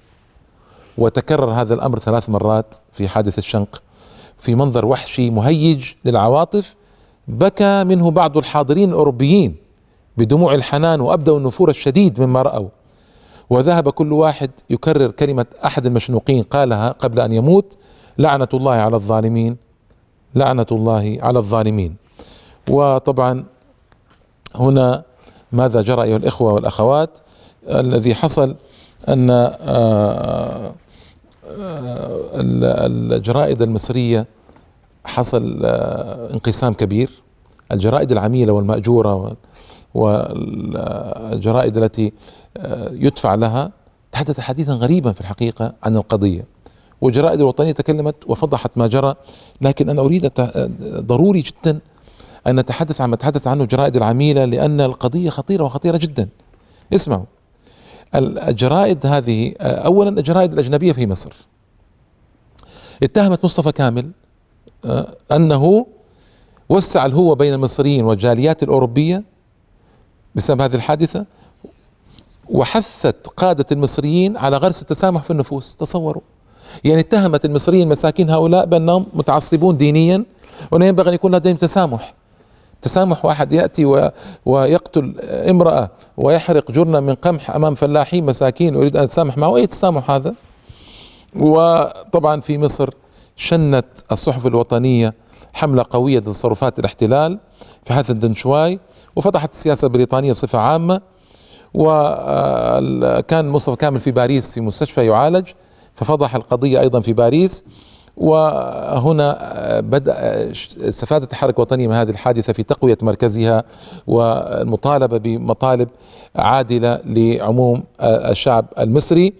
وتكرر 0.97 1.51
هذا 1.51 1.73
الأمر 1.73 1.99
ثلاث 1.99 2.29
مرات 2.29 2.75
في 2.91 3.07
حادث 3.07 3.37
الشنق. 3.37 3.81
في 4.37 4.55
منظر 4.55 4.85
وحشي 4.85 5.29
مهيج 5.29 5.91
للعواطف 6.05 6.75
بكى 7.27 7.83
منه 7.83 8.11
بعض 8.11 8.37
الحاضرين 8.37 8.89
الأوروبيين 8.89 9.55
بدموع 10.17 10.53
الحنان 10.55 11.01
وابدوا 11.01 11.37
النفور 11.37 11.69
الشديد 11.69 12.21
مما 12.21 12.41
رأوا. 12.41 12.69
وذهب 13.51 13.89
كل 13.89 14.13
واحد 14.13 14.51
يكرر 14.69 15.11
كلمة 15.11 15.45
أحد 15.65 15.85
المشنوقين 15.85 16.43
قالها 16.43 16.89
قبل 16.89 17.19
أن 17.19 17.33
يموت 17.33 17.77
لعنة 18.17 18.47
الله 18.53 18.71
على 18.71 18.95
الظالمين. 18.95 19.57
لعنة 20.35 20.65
الله 20.71 21.17
على 21.21 21.39
الظالمين. 21.39 21.95
وطبعا 22.69 23.43
هنا 24.55 25.03
ماذا 25.51 25.81
جرى 25.81 26.03
أيها 26.03 26.17
الإخوة 26.17 26.53
والأخوات؟ 26.53 27.17
الذي 27.69 28.15
حصل 28.15 28.55
أن 29.09 29.29
آه، 29.29 29.57
آه، 29.61 30.73
الجرائد 32.35 33.61
المصرية 33.61 34.27
حصل 35.05 35.61
آه، 35.65 36.33
انقسام 36.33 36.73
كبير. 36.73 37.09
الجرائد 37.71 38.11
العميلة 38.11 38.53
والمأجورة 38.53 39.35
والجرائد 39.93 41.77
التي 41.77 42.11
يدفع 42.91 43.35
لها 43.35 43.71
تحدث 44.11 44.39
حديثا 44.39 44.73
غريبا 44.73 45.11
في 45.11 45.21
الحقيقة 45.21 45.73
عن 45.83 45.95
القضية. 45.95 46.45
والجرائد 47.01 47.39
الوطنية 47.39 47.71
تكلمت 47.71 48.15
وفضحت 48.27 48.71
ما 48.75 48.87
جرى 48.87 49.15
لكن 49.61 49.89
أنا 49.89 50.01
أريد 50.01 50.31
ضروري 50.81 51.41
جدا 51.41 51.79
أن 52.47 52.59
نتحدث 52.59 53.01
عن 53.01 53.09
ما 53.09 53.15
تحدث 53.15 53.47
عنه 53.47 53.63
الجرائد 53.63 53.95
العميلة 53.95 54.45
لأن 54.45 54.81
القضية 54.81 55.29
خطيرة 55.29 55.63
وخطيرة 55.63 55.97
جدا. 55.97 56.29
اسمعوا. 56.93 57.25
الجرائد 58.15 59.05
هذه 59.05 59.53
اولا 59.61 60.09
الجرائد 60.09 60.53
الأجنبية 60.53 60.91
في 60.91 61.07
مصر. 61.07 61.33
اتهمت 63.03 63.45
مصطفى 63.45 63.71
كامل 63.71 64.11
آه، 64.85 65.15
أنه 65.31 65.85
وسع 66.69 67.05
الهوة 67.05 67.35
بين 67.35 67.53
المصريين 67.53 68.05
والجاليات 68.05 68.63
الأوروبية 68.63 69.23
بسبب 70.35 70.61
هذه 70.61 70.75
الحادثة 70.75 71.25
وحثت 72.49 73.27
قادة 73.37 73.65
المصريين 73.71 74.37
على 74.37 74.57
غرس 74.57 74.81
التسامح 74.81 75.23
في 75.23 75.31
النفوس. 75.31 75.75
تصوروا. 75.75 76.21
يعني 76.83 76.99
اتهمت 76.99 77.45
المصريين 77.45 77.89
مساكين 77.89 78.29
هؤلاء 78.29 78.65
بأنهم 78.65 79.05
متعصبون 79.13 79.77
دينيا 79.77 80.25
وأنه 80.71 80.85
ينبغي 80.85 81.09
أن 81.09 81.13
يكون 81.13 81.35
لديهم 81.35 81.55
تسامح. 81.55 82.13
تسامح 82.81 83.25
واحد 83.25 83.53
يأتي 83.53 83.85
و... 83.85 84.11
ويقتل 84.45 85.15
امرأة 85.49 85.89
ويحرق 86.17 86.71
جرنا 86.71 86.99
من 86.99 87.13
قمح 87.13 87.51
أمام 87.51 87.75
فلاحين 87.75 88.25
مساكين 88.25 88.75
ويريد 88.75 88.97
أن 88.97 89.03
يتسامح 89.03 89.37
معه. 89.37 89.55
أي 89.55 89.67
تسامح 89.67 90.11
هذا؟ 90.11 90.33
وطبعا 91.35 92.41
في 92.41 92.57
مصر 92.57 92.89
شنت 93.35 93.85
الصحف 94.11 94.47
الوطنية 94.47 95.13
حملة 95.53 95.85
قوية 95.89 96.19
ضد 96.19 96.31
تصرفات 96.31 96.79
الاحتلال 96.79 97.39
في 97.85 97.93
حادث 97.93 98.09
الدنشواي. 98.09 98.79
وفضحت 99.15 99.51
السياسة 99.51 99.85
البريطانية 99.85 100.31
بصفة 100.31 100.59
عامة 100.59 101.01
وكان 101.73 103.49
مصطفى 103.49 103.75
كامل 103.75 103.99
في 103.99 104.11
باريس 104.11 104.53
في 104.53 104.61
مستشفى 104.61 105.05
يعالج 105.05 105.47
ففضح 105.95 106.35
القضية 106.35 106.79
أيضا 106.79 106.99
في 106.99 107.13
باريس 107.13 107.63
وهنا 108.17 109.37
بدأ 109.79 110.15
استفادت 110.89 111.31
الحركة 111.31 111.55
الوطنية 111.55 111.87
من 111.87 111.93
هذه 111.93 112.09
الحادثة 112.09 112.53
في 112.53 112.63
تقوية 112.63 112.97
مركزها 113.01 113.63
والمطالبة 114.07 115.17
بمطالب 115.17 115.89
عادلة 116.35 117.01
لعموم 117.05 117.83
الشعب 118.01 118.65
المصري. 118.79 119.33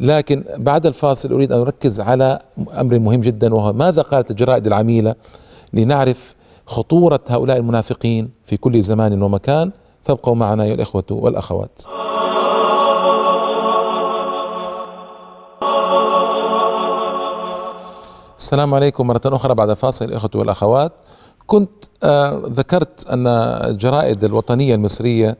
لكن 0.00 0.44
بعد 0.56 0.86
الفاصل 0.86 1.32
أريد 1.32 1.52
أن 1.52 1.60
أركز 1.60 2.00
على 2.00 2.38
أمر 2.78 2.98
مهم 2.98 3.20
جدا 3.20 3.54
وهو 3.54 3.72
ماذا 3.72 4.02
قالت 4.02 4.30
الجرائد 4.30 4.66
العميلة؟ 4.66 5.14
لنعرف 5.72 6.34
خطورة 6.70 7.20
هؤلاء 7.28 7.56
المنافقين 7.56 8.30
في 8.46 8.56
كل 8.56 8.82
زمان 8.82 9.22
ومكان. 9.22 9.70
فابقوا 10.04 10.34
معنا 10.34 10.64
أيها 10.64 10.74
الإخوة 10.74 11.04
والأخوات. 11.10 11.82
السلام 18.38 18.74
عليكم 18.74 19.06
مرة 19.06 19.20
أخرى 19.26 19.54
بعد 19.54 19.72
فاصل 19.72 20.04
الإخوة 20.04 20.30
والأخوات. 20.34 20.92
كنت 21.46 21.70
آه 22.02 22.42
ذكرت 22.46 23.10
أن 23.10 23.26
الجرائد 23.26 24.24
الوطنية 24.24 24.74
المصرية 24.74 25.36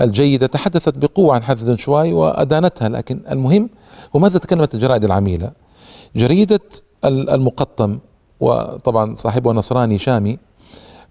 الجيدة 0.00 0.46
تحدثت 0.46 0.98
بقوة 0.98 1.34
عن 1.34 1.42
حادثة 1.42 1.76
شواي 1.76 2.12
وأدانتها 2.12 2.88
لكن 2.88 3.20
المهم 3.30 3.70
وماذا 4.14 4.38
تكلمت 4.38 4.74
الجرائد 4.74 5.04
العميلة؟ 5.04 5.50
جريدة 6.16 6.60
المقطم 7.04 7.98
وطبعا 8.40 9.14
صاحبها 9.14 9.52
نصراني 9.52 9.98
شامي 9.98 10.38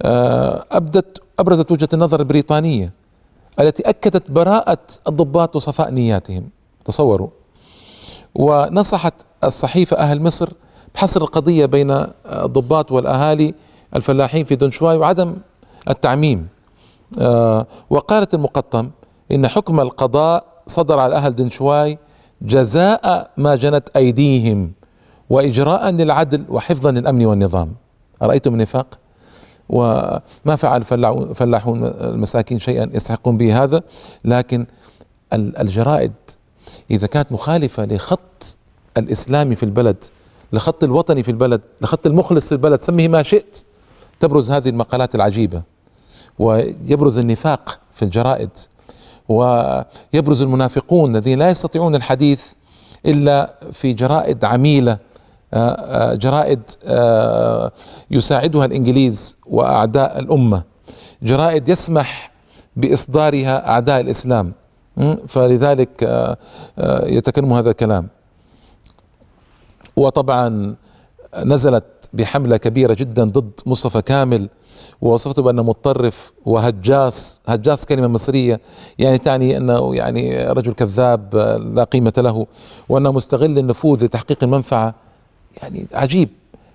أبدت 0.01 1.21
أبرزت 1.39 1.71
وجهة 1.71 1.89
النظر 1.93 2.19
البريطانية 2.19 2.93
التي 3.59 3.83
أكدت 3.89 4.31
براءة 4.31 4.77
الضباط 5.07 5.55
وصفاء 5.55 5.89
نياتهم. 5.89 6.49
تصوروا. 6.85 7.27
ونصحت 8.35 9.13
الصحيفة 9.43 9.97
أهل 9.97 10.21
مصر 10.21 10.49
حصر 10.95 11.21
القضية 11.21 11.65
بين 11.65 12.05
الضباط 12.25 12.91
والأهالي 12.91 13.53
الفلاحين 13.95 14.45
في 14.45 14.55
دنشواي 14.55 14.97
وعدم 14.97 15.35
التعميم. 15.89 16.47
آه، 17.19 17.65
وقالت 17.89 18.33
المقطم 18.33 18.89
إن 19.31 19.47
حكم 19.47 19.79
القضاء 19.79 20.45
صدر 20.67 20.99
على 20.99 21.15
أهل 21.15 21.35
دنشواي 21.35 21.99
جزاء 22.41 23.31
ما 23.37 23.55
جنت 23.55 23.89
أيديهم 23.95 24.71
وإجراء 25.29 25.89
للعدل 25.89 26.45
وحفظا 26.49 26.91
للأمن 26.91 27.25
والنظام. 27.25 27.75
أرأيتم 28.21 28.53
النفاق؟ 28.53 28.87
وما 29.69 30.55
فعل 30.57 30.83
فلاحون 31.35 31.83
المساكين 31.85 32.59
شيئا 32.59 32.89
يستحقون 32.93 33.37
به 33.37 33.63
هذا 33.63 33.81
لكن 34.25 34.65
الجرائد 35.33 36.13
إذا 36.91 37.07
كانت 37.07 37.31
مخالفة 37.31 37.85
لخط 37.85 38.57
الإسلامي 38.97 39.55
في 39.55 39.63
البلد 39.63 40.03
لخط 40.53 40.83
الوطني 40.83 41.23
في 41.23 41.31
البلد 41.31 41.61
لخط 41.81 42.05
المخلص 42.05 42.45
في 42.47 42.51
البلد 42.51 42.79
سميه 42.79 43.07
ما 43.07 43.23
شئت 43.23 43.63
تبرز 44.19 44.51
هذه 44.51 44.69
المقالات 44.69 45.15
العجيبة 45.15 45.61
ويبرز 46.39 47.17
النفاق 47.17 47.79
في 47.93 48.05
الجرائد 48.05 48.49
ويبرز 49.29 50.41
المنافقون 50.41 51.15
الذين 51.15 51.39
لا 51.39 51.49
يستطيعون 51.49 51.95
الحديث 51.95 52.45
إلا 53.05 53.53
في 53.73 53.93
جرائد 53.93 54.45
عميلة 54.45 54.97
جرائد 56.13 56.61
آه، 56.85 57.71
يساعدها 58.11 58.65
الإنجليز 58.65 59.37
وأعداء 59.45 60.19
الأمة. 60.19 60.63
جرائد 61.23 61.69
يسمح 61.69 62.31
بإصدارها 62.75 63.69
أعداء 63.69 63.99
الإسلام. 64.01 64.53
فلذلك 65.27 66.27
يتكلم 67.03 67.53
هذا 67.53 67.69
الكلام. 67.69 68.07
وطبعا 69.95 70.75
نزلت 71.37 71.83
بحملة 72.13 72.57
كبيرة 72.57 72.93
جدا 72.93 73.23
ضد 73.23 73.51
مصطفى 73.65 74.01
كامل 74.01 74.49
ووصفته 75.01 75.41
بأنه 75.41 75.63
متطرف 75.63 76.31
وهجاس. 76.45 77.41
هجاس 77.47 77.85
كلمة 77.85 78.07
مصرية 78.07 78.61
يعني 78.99 79.17
تعني 79.17 79.57
أنه 79.57 79.95
يعني 79.95 80.43
رجل 80.43 80.73
كذاب 80.73 81.35
لا 81.75 81.83
قيمة 81.83 82.13
له 82.17 82.47
وأنه 82.89 83.11
مستغل 83.11 83.57
النفوذ 83.57 84.05
لتحقيق 84.05 84.43
المنفعة. 84.43 85.06
يعني 85.61 85.87
عجيب. 85.93 86.29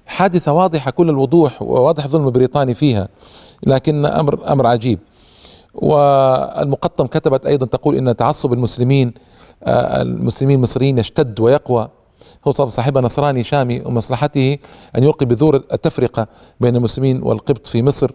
حادثة 0.06 0.52
واضحة 0.52 0.90
كل 0.90 1.10
الوضوح 1.10 1.62
وواضح 1.62 2.06
ظلم 2.06 2.30
بريطاني 2.30 2.74
فيها 2.74 3.08
لكن 3.66 4.06
أمر 4.06 4.52
أمر 4.52 4.66
عجيب. 4.66 4.98
والمقطم 5.74 7.06
كتبت 7.06 7.46
أيضا 7.46 7.66
تقول 7.66 7.96
إن 7.96 8.16
تعصب 8.16 8.52
المسلمين 8.52 9.14
آه، 9.64 10.02
المسلمين 10.02 10.56
المصريين 10.56 10.98
يشتد 10.98 11.40
ويقوى. 11.40 11.88
هو 12.46 12.52
طبعا 12.52 12.68
صاحبها 12.68 13.02
نصراني 13.02 13.44
شامي 13.44 13.80
ومصلحته 13.80 14.58
أن 14.96 15.04
يلقي 15.04 15.26
بذور 15.26 15.56
التفرقة 15.56 16.26
بين 16.60 16.76
المسلمين 16.76 17.22
والقبط 17.22 17.66
في 17.66 17.82
مصر 17.82 18.10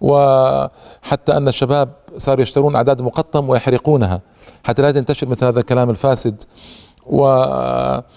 وحتى 0.00 1.36
أن 1.36 1.48
الشباب 1.48 1.88
صاروا 2.16 2.42
يشترون 2.42 2.76
أعداد 2.76 3.02
مقطم 3.02 3.48
ويحرقونها. 3.48 4.20
حتى 4.64 4.82
لا 4.82 4.90
تنتشر 4.90 5.28
مثل 5.28 5.46
هذا 5.46 5.60
الكلام 5.60 5.90
الفاسد. 5.90 6.42
وأيضا 7.06 8.08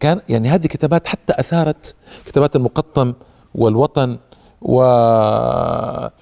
كان 0.00 0.20
يعني 0.28 0.48
هذه 0.48 0.66
كتابات 0.66 1.06
حتى 1.06 1.32
أثارت 1.40 1.94
كتابات 2.26 2.56
المقطم 2.56 3.14
والوطن 3.54 4.18
وبعض 4.62 6.12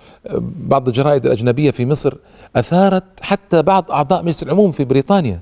الجرائد 0.88 1.26
الأجنبية 1.26 1.70
في 1.70 1.86
مصر 1.86 2.14
أثارت 2.56 3.04
حتى 3.20 3.62
بعض 3.62 3.90
أعضاء 3.90 4.22
مجلس 4.22 4.42
العموم 4.42 4.72
في 4.72 4.84
بريطانيا. 4.84 5.40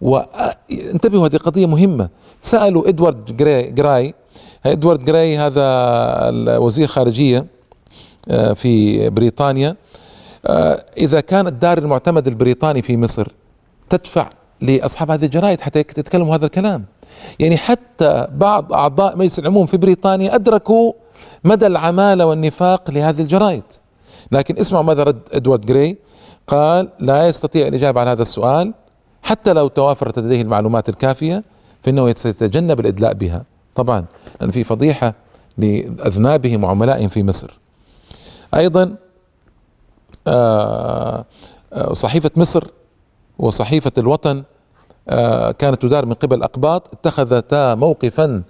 وانتبهوا 0.00 1.26
هذه 1.26 1.36
قضية 1.36 1.66
مهمة. 1.66 2.08
سألوا 2.40 2.88
إدوارد 2.88 3.36
جراي, 3.36 3.70
جراي. 3.70 4.14
إدوارد 4.66 5.04
جراي 5.04 5.38
هذا 5.38 6.58
وزير 6.58 6.86
خارجية 6.86 7.46
آه، 8.30 8.52
في 8.52 9.10
بريطانيا. 9.10 9.76
آه، 10.46 10.84
إذا 10.98 11.20
كان 11.20 11.46
الدار 11.46 11.78
المعتمد 11.78 12.26
البريطاني 12.26 12.82
في 12.82 12.96
مصر 12.96 13.28
تدفع 13.90 14.30
لأصحاب 14.60 15.10
هذه 15.10 15.24
الجرائد 15.24 15.60
حتى 15.60 15.78
يتكلموا 15.78 16.36
هذا 16.36 16.46
الكلام. 16.46 16.84
يعني 17.40 17.56
حتى 17.56 18.26
بعض 18.30 18.72
أعضاء 18.72 19.16
مجلس 19.16 19.38
العموم 19.38 19.66
في 19.66 19.76
بريطانيا 19.76 20.34
أدركوا 20.34 20.92
مدى 21.44 21.66
العمالة 21.66 22.26
والنفاق 22.26 22.90
لهذه 22.90 23.20
الجرائد. 23.20 23.62
لكن 24.32 24.58
اسمعوا 24.58 24.84
ماذا 24.84 25.02
رد 25.02 25.20
إدوارد 25.32 25.66
جراي. 25.66 25.96
قال 26.46 26.88
لا 26.98 27.28
يستطيع 27.28 27.66
الإجابة 27.66 28.00
على 28.00 28.10
هذا 28.10 28.22
السؤال 28.22 28.74
حتى 29.22 29.52
لو 29.52 29.68
توافرت 29.68 30.18
لديه 30.18 30.42
المعلومات 30.42 30.88
الكافية 30.88 31.44
فإنه 31.82 32.12
سيتجنب 32.12 32.80
الإدلاء 32.80 33.14
بها. 33.14 33.44
طبعا 33.74 34.04
لأن 34.40 34.50
في 34.50 34.64
فضيحة 34.64 35.14
لأذنابهم 35.58 36.64
وعملائهم 36.64 37.08
في 37.08 37.22
مصر. 37.22 37.58
أيضا 38.54 38.96
آه، 40.26 41.24
آه، 41.72 41.92
صحيفة 41.92 42.30
مصر 42.36 42.64
وصحيفة 43.38 43.92
الوطن 43.98 44.42
كانت 45.58 45.82
تدار 45.82 46.06
من 46.06 46.12
قبل 46.12 46.42
أقباط 46.42 46.88
اتخذتا 46.92 47.74
موقفا 47.74 48.42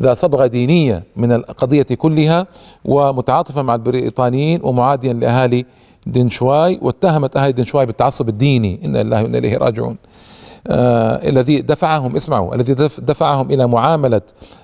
ذا 0.00 0.14
صبغة 0.14 0.46
دينية 0.46 1.02
من 1.16 1.32
القضية 1.32 1.82
كلها 1.82 2.46
ومتعاطفة 2.84 3.62
مع 3.62 3.74
البريطانيين 3.74 4.60
ومعاديا 4.62 5.12
لأهالي 5.12 5.64
دنشواي 6.06 6.78
واتهمت 6.82 7.36
أهالي 7.36 7.52
دنشواي 7.52 7.86
بالتعصب 7.86 8.28
الديني. 8.28 8.80
إنا 8.84 8.96
لله 8.96 9.22
وإنا 9.22 9.38
إليه 9.38 9.56
راجعون. 9.56 9.96
آه 10.66 11.28
الذي 11.28 11.60
دفعهم 11.60 12.16
اسمعوا 12.16 12.54
الذي 12.54 12.74
دفعهم 12.98 13.50
إلى 13.50 13.66
معاملة 13.66 14.22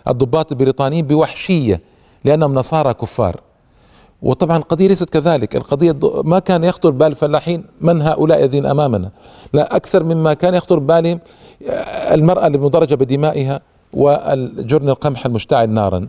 الضباط 0.08 0.52
البريطانيين 0.52 1.06
بوحشية 1.06 1.80
لأنهم 2.24 2.54
نصارى 2.54 2.94
كفار. 2.94 3.40
وطبعا 4.22 4.56
القضية 4.56 4.88
ليست 4.88 5.10
كذلك. 5.10 5.56
القضية 5.56 5.96
ما 6.24 6.38
كان 6.38 6.64
يخطر 6.64 6.90
بال 6.90 7.06
الفلاحين 7.06 7.64
من 7.80 8.02
هؤلاء 8.02 8.38
الذين 8.38 8.66
أمامنا. 8.66 9.10
لا 9.52 9.76
أكثر 9.76 10.04
مما 10.04 10.34
كان 10.34 10.54
يخطر 10.54 10.78
بالهم 10.78 11.20
المرأة 12.12 12.46
المدرجة 12.46 12.94
بدمائها 12.94 13.60
والجرن 13.92 14.88
القمح 14.88 15.26
المشتعل 15.26 15.70
نارا. 15.70 16.08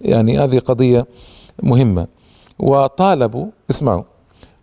يعني 0.00 0.38
هذه 0.38 0.58
قضية 0.58 1.06
مهمة. 1.62 2.06
وطالبوا 2.58 3.46
اسمعوا 3.70 4.02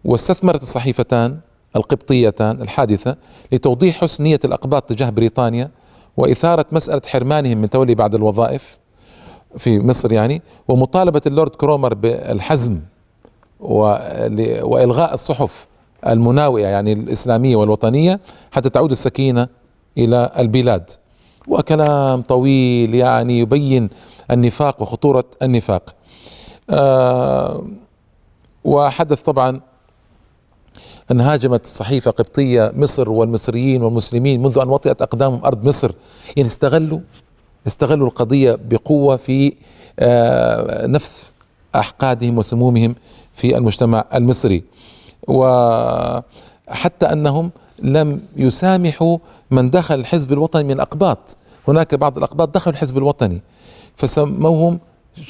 واستثمرت 0.05 0.63
الصحيفتان 0.63 1.39
القبطيتان 1.75 2.61
الحادثة 2.61 3.15
لتوضيح 3.51 4.01
حسن 4.01 4.23
نية 4.23 4.39
الأقباط 4.45 4.83
تجاه 4.83 5.09
بريطانيا 5.09 5.71
وإثارة 6.17 6.65
مسألة 6.71 7.01
حرمانهم 7.05 7.57
من 7.57 7.69
تولي 7.69 7.95
بعض 7.95 8.15
الوظائف. 8.15 8.77
في 9.57 9.79
مصر 9.79 10.11
يعني 10.11 10.41
ومطالبة 10.67 11.21
اللورد 11.27 11.51
كرومر 11.55 11.93
بالحزم 11.93 12.79
وإلغاء 13.59 15.13
الصحف 15.13 15.67
المناوئة 16.07 16.67
يعني 16.67 16.93
الإسلامية 16.93 17.55
والوطنية 17.55 18.19
حتى 18.51 18.69
تعود 18.69 18.91
السكينة 18.91 19.47
إلى 19.97 20.31
البلاد. 20.37 20.89
وكلام 21.47 22.21
طويل 22.21 22.95
يعني 22.95 23.39
يبين 23.39 23.89
النفاق 24.31 24.81
وخطورة 24.81 25.23
النفاق. 25.41 25.95
آه 26.69 27.65
وحدث 28.63 29.21
طبعا 29.21 29.61
أن 31.11 31.21
هاجمت 31.21 31.63
الصحيفة 31.63 32.11
قبطية 32.11 32.71
مصر 32.75 33.09
والمصريين 33.09 33.83
والمسلمين 33.83 34.41
منذ 34.41 34.59
أن 34.59 34.69
وطئت 34.69 35.01
أقدامهم 35.01 35.45
أرض 35.45 35.67
مصر. 35.67 35.91
يعني 36.37 36.47
استغلوا 36.47 36.99
استغلوا 37.67 38.07
القضية 38.07 38.59
بقوة 38.69 39.15
في 39.15 39.53
آه 39.99 40.87
نفث 40.87 41.29
أحقادهم 41.75 42.37
وسمومهم 42.37 42.95
في 43.35 43.57
المجتمع 43.57 44.05
المصري. 44.15 44.63
وحتى 45.27 47.05
أنهم 47.05 47.51
لم 47.79 48.21
يسامحوا 48.35 49.17
من 49.51 49.69
دخل 49.69 49.95
الحزب 49.99 50.33
الوطني 50.33 50.63
من 50.63 50.71
الأقباط 50.71 51.37
هناك 51.67 51.95
بعض 51.95 52.17
الأقباط 52.17 52.55
دخلوا 52.55 52.73
الحزب 52.73 52.97
الوطني 52.97 53.41
فسموهم 53.95 54.79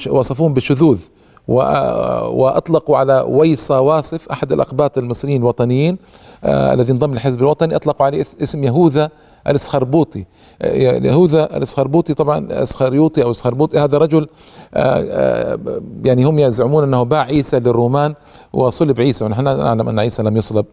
وصفوهم 0.08 0.54
بالشذوذ 0.54 1.00
وأطلقوا 1.48 2.96
على 2.96 3.24
ويصة 3.28 3.80
واصف 3.80 4.28
أحد 4.28 4.52
الأقباط 4.52 4.98
المصريين 4.98 5.40
الوطنيين 5.40 5.98
آه 6.44 6.74
الذي 6.74 6.92
انضم 6.92 7.12
للحزب 7.12 7.40
الوطني 7.40 7.76
أطلقوا 7.76 8.06
عليه 8.06 8.20
اسم 8.42 8.64
يهوذا 8.64 9.10
الإسخربوطي. 9.46 10.24
آه، 10.62 10.72
يهوذا 11.06 11.56
الإسخربوطي 11.56 12.14
طبعا 12.14 12.46
إسخريوطي 12.50 13.22
أو 13.22 13.30
إسخربوطي 13.30 13.78
هذا 13.78 13.98
رجل 13.98 14.28
آه، 14.74 15.04
آه، 15.10 15.58
يعني 16.04 16.24
هم 16.24 16.38
يزعمون 16.38 16.84
أنه 16.84 17.02
باع 17.02 17.20
عيسى 17.20 17.58
للرومان 17.58 18.14
وصلب 18.52 19.00
عيسى. 19.00 19.24
ونحن 19.24 19.44
نعلم 19.44 19.88
أن 19.88 19.98
عيسى 19.98 20.22
لم 20.22 20.36
يصلب 20.36 20.66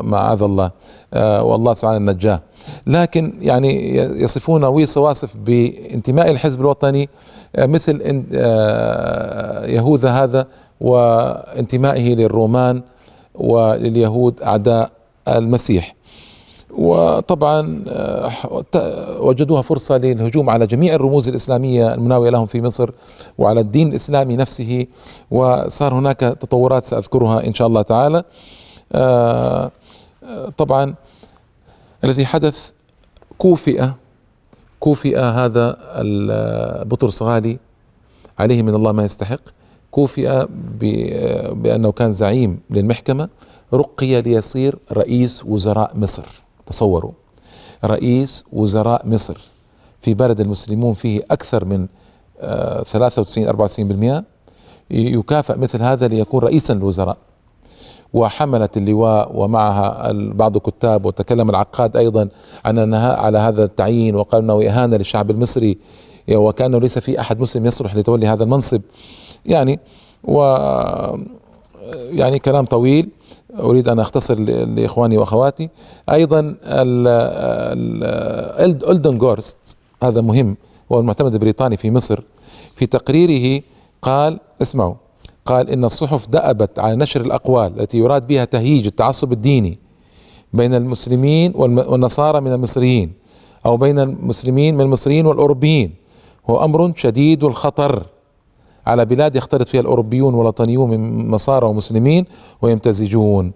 معاذ 0.00 0.42
الله 0.42 0.70
والله 1.16 1.74
سبحانه 1.74 2.12
نجاه 2.12 2.40
لكن 2.86 3.32
يعني 3.40 3.96
يصفون 3.96 4.64
ويصة 4.64 5.00
واصف 5.00 5.36
بانتماء 5.36 6.30
الحزب 6.30 6.60
الوطني 6.60 7.08
مثل 7.58 8.00
يهوذا 9.68 10.10
هذا 10.10 10.46
وانتمائه 10.80 12.14
للرومان 12.14 12.82
ولليهود 13.34 14.42
أعداء 14.42 14.90
المسيح. 15.28 15.94
وطبعا 16.78 17.84
آه، 17.88 18.30
وجدوها 19.20 19.62
فرصة 19.62 19.96
للهجوم 19.96 20.50
على 20.50 20.66
جميع 20.66 20.94
الرموز 20.94 21.28
الإسلامية 21.28 21.94
المناوية 21.94 22.30
لهم 22.30 22.46
في 22.46 22.62
مصر 22.62 22.90
وعلى 23.38 23.60
الدين 23.60 23.88
الإسلامي 23.88 24.36
نفسه 24.36 24.86
وصار 25.30 25.94
هناك 25.94 26.20
تطورات 26.20 26.84
سأذكرها 26.84 27.46
إن 27.46 27.54
شاء 27.54 27.66
الله 27.68 27.82
تعالى. 27.82 28.22
آه، 28.92 29.70
آه، 30.24 30.48
طبعا 30.58 30.94
الذي 32.04 32.26
حدث 32.26 32.70
كوفئ 33.38 33.84
كوفئ 34.80 35.18
هذا 35.18 35.76
بطرس 36.84 37.22
غالي 37.22 37.58
عليه 38.38 38.62
من 38.62 38.74
الله 38.74 38.92
ما 38.92 39.04
يستحق. 39.04 39.40
كوفئ 39.90 40.46
بأنه 41.54 41.92
كان 41.92 42.12
زعيم 42.12 42.60
للمحكمة 42.70 43.28
رقي 43.74 44.22
ليصير 44.22 44.78
رئيس 44.92 45.44
وزراء 45.44 45.96
مصر. 45.96 46.49
تصوروا. 46.70 47.12
رئيس 47.84 48.44
وزراء 48.52 49.08
مصر 49.08 49.38
في 50.02 50.14
بلد 50.14 50.40
المسلمون 50.40 50.94
فيه 50.94 51.22
أكثر 51.30 51.64
من 51.64 51.86
93 52.84 53.44
آه، 53.44 54.20
94% 54.20 54.24
يكافئ 54.90 55.58
مثل 55.58 55.82
هذا 55.82 56.08
ليكون 56.08 56.40
رئيسا 56.40 56.72
للوزراء. 56.72 57.16
وحملت 58.12 58.76
اللواء 58.76 59.30
ومعها 59.34 60.12
بعض 60.12 60.56
الكتاب 60.56 61.04
وتكلم 61.06 61.50
العقاد 61.50 61.96
أيضا 61.96 62.28
عن 62.64 62.78
أنها 62.78 63.16
على 63.16 63.38
هذا 63.38 63.64
التعيين 63.64 64.14
وقال 64.14 64.42
إنه 64.42 64.68
إهانة 64.68 64.96
للشعب 64.96 65.30
المصري 65.30 65.78
وكأنه 66.32 66.80
ليس 66.80 66.98
في 66.98 67.20
أحد 67.20 67.40
مسلم 67.40 67.66
يصلح 67.66 67.94
لتولي 67.96 68.26
هذا 68.26 68.44
المنصب. 68.44 68.80
يعني 69.46 69.80
و 70.24 70.40
يعني 72.10 72.38
كلام 72.38 72.64
طويل. 72.64 73.08
أريد 73.58 73.88
أن 73.88 73.98
أختصر 73.98 74.40
لإخواني 74.40 75.18
وأخواتي. 75.18 75.68
أيضا 76.10 76.56
الدن 78.90 79.18
جورست 79.18 79.76
هذا 80.02 80.20
مهم 80.20 80.56
هو 80.92 81.00
المعتمد 81.00 81.32
البريطاني 81.34 81.76
في 81.76 81.90
مصر 81.90 82.22
في 82.74 82.86
تقريره 82.86 83.62
قال 84.02 84.40
اسمعوا 84.62 84.94
قال 85.44 85.70
إن 85.70 85.84
الصحف 85.84 86.28
دأبت 86.28 86.78
على 86.78 86.96
نشر 86.96 87.20
الأقوال 87.20 87.80
التي 87.80 87.98
يراد 87.98 88.26
بها 88.26 88.44
تهييج 88.44 88.86
التعصب 88.86 89.32
الديني 89.32 89.78
بين 90.52 90.74
المسلمين 90.74 91.52
والنصارى 91.54 92.40
من 92.40 92.52
المصريين 92.52 93.12
أو 93.66 93.76
بين 93.76 93.98
المسلمين 93.98 94.74
من 94.74 94.80
المصريين 94.80 95.26
والأوروبيين. 95.26 95.94
هو 96.50 96.64
أمر 96.64 96.92
شديد 96.96 97.44
الخطر. 97.44 98.06
على 98.86 99.04
بلاد 99.04 99.36
يختلط 99.36 99.68
فيها 99.68 99.80
الأوروبيون 99.80 100.34
والوطنيون 100.34 100.90
من 100.90 101.30
نصارى 101.30 101.66
ومسلمين 101.66 102.24
ويمتزجون. 102.62 103.52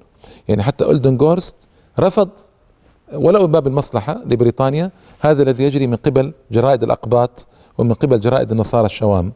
يعني 0.49 0.63
حتى 0.63 0.85
ألدن 0.85 1.17
جورست 1.17 1.57
رفض 2.01 2.29
ولو 3.15 3.47
من 3.47 3.53
باب 3.53 3.67
المصلحة 3.67 4.23
لبريطانيا 4.27 4.91
هذا 5.21 5.43
الذي 5.43 5.65
يجري 5.65 5.87
من 5.87 5.97
قبل 5.97 6.33
جرائد 6.51 6.83
الأقباط 6.83 7.47
ومن 7.79 7.93
قبل 7.93 8.21
جرائد 8.21 8.51
النصارى 8.51 8.87
الشوام. 8.87 9.33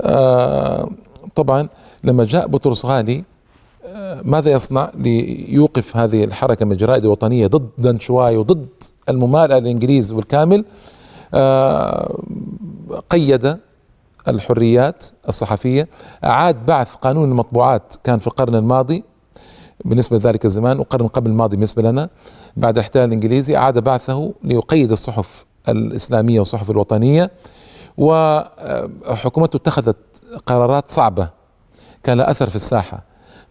آه 0.00 0.88
طبعا 1.34 1.68
لما 2.04 2.24
جاء 2.24 2.46
بطرس 2.48 2.84
غالي 2.86 3.24
آه 3.84 4.22
ماذا 4.24 4.50
يصنع 4.50 4.90
ليوقف 4.94 5.96
هذه 5.96 6.24
الحركة 6.24 6.64
من 6.66 6.72
الجرائد 6.72 7.04
الوطنية 7.04 7.46
ضد 7.46 7.68
دنشواي 7.78 8.36
وضد 8.36 8.66
الممالئة 9.08 9.58
الإنجليز 9.58 10.12
بالكامل 10.12 10.64
آه 11.34 12.18
قيد 13.10 13.58
الحريات 14.28 15.04
الصحفية. 15.28 15.88
أعاد 16.24 16.66
بعث 16.66 16.94
قانون 16.94 17.30
المطبوعات 17.30 17.94
كان 18.04 18.18
في 18.18 18.26
القرن 18.26 18.54
الماضي 18.54 19.04
بالنسبة 19.84 20.16
لذلك 20.18 20.44
الزمان 20.44 20.78
وقرن 20.78 21.06
قبل 21.06 21.30
الماضي 21.30 21.56
بالنسبة 21.56 21.82
لنا 21.82 22.08
بعد 22.56 22.74
الاحتلال 22.74 23.04
الإنجليزي 23.08 23.56
أعاد 23.56 23.78
بعثه 23.78 24.34
ليقيد 24.44 24.92
الصحف 24.92 25.46
الإسلامية 25.68 26.38
والصحف 26.38 26.70
الوطنية. 26.70 27.30
وحكومته 27.98 29.56
اتخذت 29.56 29.96
قرارات 30.46 30.90
صعبة 30.90 31.28
كان 32.02 32.18
لها 32.18 32.30
أثر 32.30 32.50
في 32.50 32.56
الساحة 32.56 33.02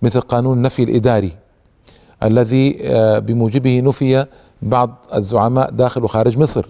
مثل 0.02 0.22
قانون 0.22 0.58
النفي 0.58 0.84
الإداري 0.84 1.32
الذي 2.24 2.78
آه، 2.82 3.20
بموجبه 3.20 3.80
نفي 3.80 4.26
بعض 4.62 5.06
الزعماء 5.14 5.72
داخل 5.72 6.04
وخارج 6.04 6.38
مصر. 6.38 6.66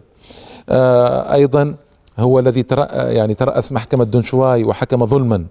آه، 0.70 1.34
أيضا 1.34 1.76
هو 2.20 2.40
الذي 2.40 2.66
يعني 2.92 3.34
ترأس 3.34 3.72
محكمة 3.72 4.04
دنشواي 4.04 4.64
وحكم 4.64 5.06
ظلما. 5.06 5.46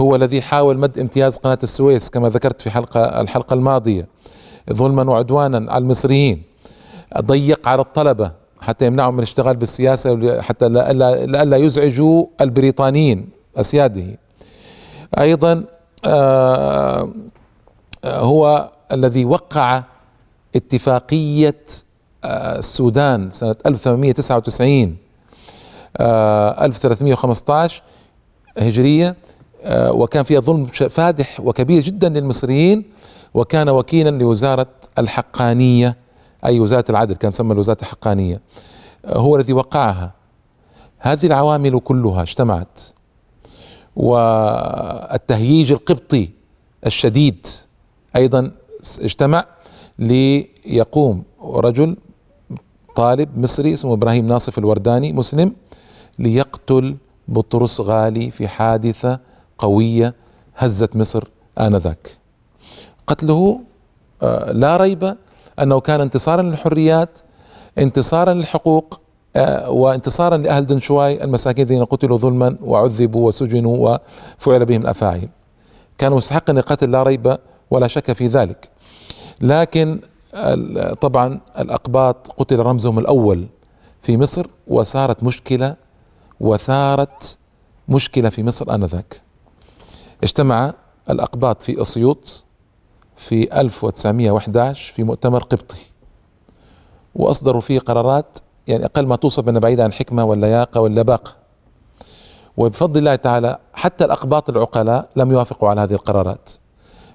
هو 0.00 0.16
الذي 0.16 0.42
حاول 0.42 0.78
مد 0.78 0.98
امتياز 0.98 1.36
قناة 1.36 1.58
السويس 1.62 2.10
كما 2.10 2.28
ذكرت 2.28 2.62
في 2.62 2.70
حلقة 2.70 3.20
الحلقة 3.20 3.54
الماضية. 3.54 4.06
ظلما 4.72 5.10
وعدوانا 5.10 5.72
على 5.72 5.82
المصريين. 5.82 6.42
ضيق 7.20 7.68
على 7.68 7.80
الطلبة 7.80 8.32
حتى 8.60 8.86
يمنعهم 8.86 9.12
من 9.12 9.18
الاشتغال 9.18 9.56
بالسياسة 9.56 10.40
حتى 10.40 10.68
لا 10.68 11.56
يزعجوا 11.56 12.26
البريطانيين 12.40 13.28
أسياده. 13.56 14.04
أيضا 15.18 15.64
آه، 16.04 17.10
هو 18.04 18.70
الذي 18.92 19.24
وقع 19.24 19.82
اتفاقية 20.56 21.60
آه، 22.24 22.58
السودان 22.58 23.30
سنة 23.30 23.56
1899 23.66 24.96
1315 26.00 27.82
هجرية 28.58 29.16
آه، 29.62 29.92
وكان 29.92 30.24
فيها 30.24 30.40
ظلم 30.40 30.66
فادح 30.66 31.40
وكبير 31.40 31.82
جدا 31.82 32.08
للمصريين 32.08 32.84
وكان 33.34 33.68
وكيلا 33.68 34.10
لوزارة 34.10 34.66
الحقانية 34.98 35.96
أي 36.44 36.60
وزارة 36.60 36.84
العدل 36.90 37.14
كان 37.14 37.30
سمى 37.30 37.52
الوزارة 37.52 37.80
الحقانية 37.80 38.40
آه، 39.04 39.18
هو 39.18 39.36
الذي 39.36 39.52
وقعها. 39.52 40.12
هذه 40.98 41.26
العوامل 41.26 41.80
كلها 41.80 42.22
اجتمعت 42.22 42.80
والتهييج 43.96 45.72
القبطي 45.72 46.30
الشديد 46.86 47.46
أيضا 48.16 48.52
اجتمع 49.00 49.44
ليقوم 49.98 51.22
رجل 51.42 51.96
طالب 52.96 53.38
مصري 53.38 53.74
اسمه 53.74 53.92
إبراهيم 53.92 54.26
ناصف 54.26 54.58
الورداني 54.58 55.12
مسلم 55.12 55.52
ليقتل 56.18 56.96
بطرس 57.28 57.80
غالي 57.80 58.30
في 58.30 58.48
حادثة 58.48 59.18
قوية 59.58 60.14
هزت 60.56 60.96
مصر 60.96 61.24
آنذاك. 61.58 62.16
قتله 63.06 63.60
آه، 64.22 64.52
لا 64.52 64.76
ريب 64.76 65.16
أنه 65.60 65.80
كان 65.80 66.00
انتصارا 66.00 66.42
للحريات 66.42 67.18
انتصارا 67.78 68.34
للحقوق 68.34 69.00
آه، 69.36 69.70
وانتصارا 69.70 70.36
لأهل 70.36 70.66
دنشواي 70.66 71.24
المساكين 71.24 71.64
الذين 71.64 71.84
قتلوا 71.84 72.18
ظلما 72.18 72.56
وعذبوا 72.62 73.28
وسجنوا 73.28 73.98
وفعل 74.38 74.64
بهم 74.64 74.82
الأفاعيل. 74.82 75.28
كانوا 75.98 76.16
مستحقا 76.16 76.52
للقتل 76.52 76.90
لا 76.90 77.02
ريب 77.02 77.38
ولا 77.70 77.86
شك 77.86 78.12
في 78.12 78.26
ذلك. 78.26 78.68
لكن 79.40 80.00
طبعا 81.00 81.40
الأقباط 81.58 82.28
قتل 82.36 82.58
رمزهم 82.58 82.98
الأول 82.98 83.46
في 84.02 84.16
مصر 84.16 84.46
وصارت 84.68 85.22
مشكلة 85.22 85.76
وثارت 86.40 87.38
مشكلة 87.88 88.28
في 88.28 88.42
مصر 88.42 88.74
آنذاك. 88.74 89.22
اجتمع 90.22 90.74
الأقباط 91.10 91.62
في 91.62 91.82
أسيوط 91.82 92.44
في 93.16 93.60
1911 93.60 94.92
في 94.92 95.02
مؤتمر 95.02 95.42
قبطي 95.42 95.78
وأصدروا 97.14 97.60
فيه 97.60 97.78
قرارات 97.78 98.38
يعني 98.66 98.84
أقل 98.84 99.06
ما 99.06 99.16
توصف 99.16 99.48
أنها 99.48 99.60
بعيدة 99.60 99.84
عن 99.84 99.92
حكمة 99.92 100.24
واللياقة 100.24 100.80
واللباقة 100.80 101.36
وبفضل 102.56 102.98
الله 102.98 103.14
تعالى 103.14 103.58
حتى 103.72 104.04
الأقباط 104.04 104.50
العقلاء 104.50 105.08
لم 105.16 105.30
يوافقوا 105.32 105.68
على 105.68 105.80
هذه 105.80 105.92
القرارات. 105.92 106.50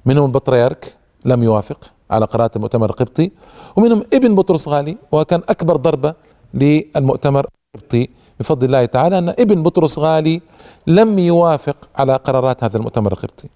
منهم 0.06 0.26
البطريرك 0.26 0.98
لم 1.26 1.44
يوافق 1.44 1.92
على 2.12 2.26
قرارات 2.26 2.56
المؤتمر 2.56 2.90
القبطي 2.90 3.32
ومنهم 3.76 4.04
ابن 4.14 4.36
بطرس 4.36 4.68
غالي 4.68 4.98
وكان 5.12 5.42
أكبر 5.50 5.76
ضربة 5.76 6.14
للمؤتمر 6.54 7.48
القبطي. 7.76 8.10
بفضل 8.40 8.66
الله 8.66 8.86
تعالى 8.86 9.18
أن 9.18 9.30
ابن 9.30 9.64
بطرس 9.64 10.00
غالي 10.00 10.42
لم 10.88 11.20
يوافق 11.20 11.76
على 11.96 12.16
قرارات 12.16 12.64
هذا 12.64 12.78
المؤتمر 12.78 13.12
القبطي. 13.12 13.50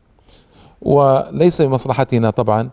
وليس 0.81 1.61
بمصلحتنا 1.61 2.29
طبعا 2.29 2.69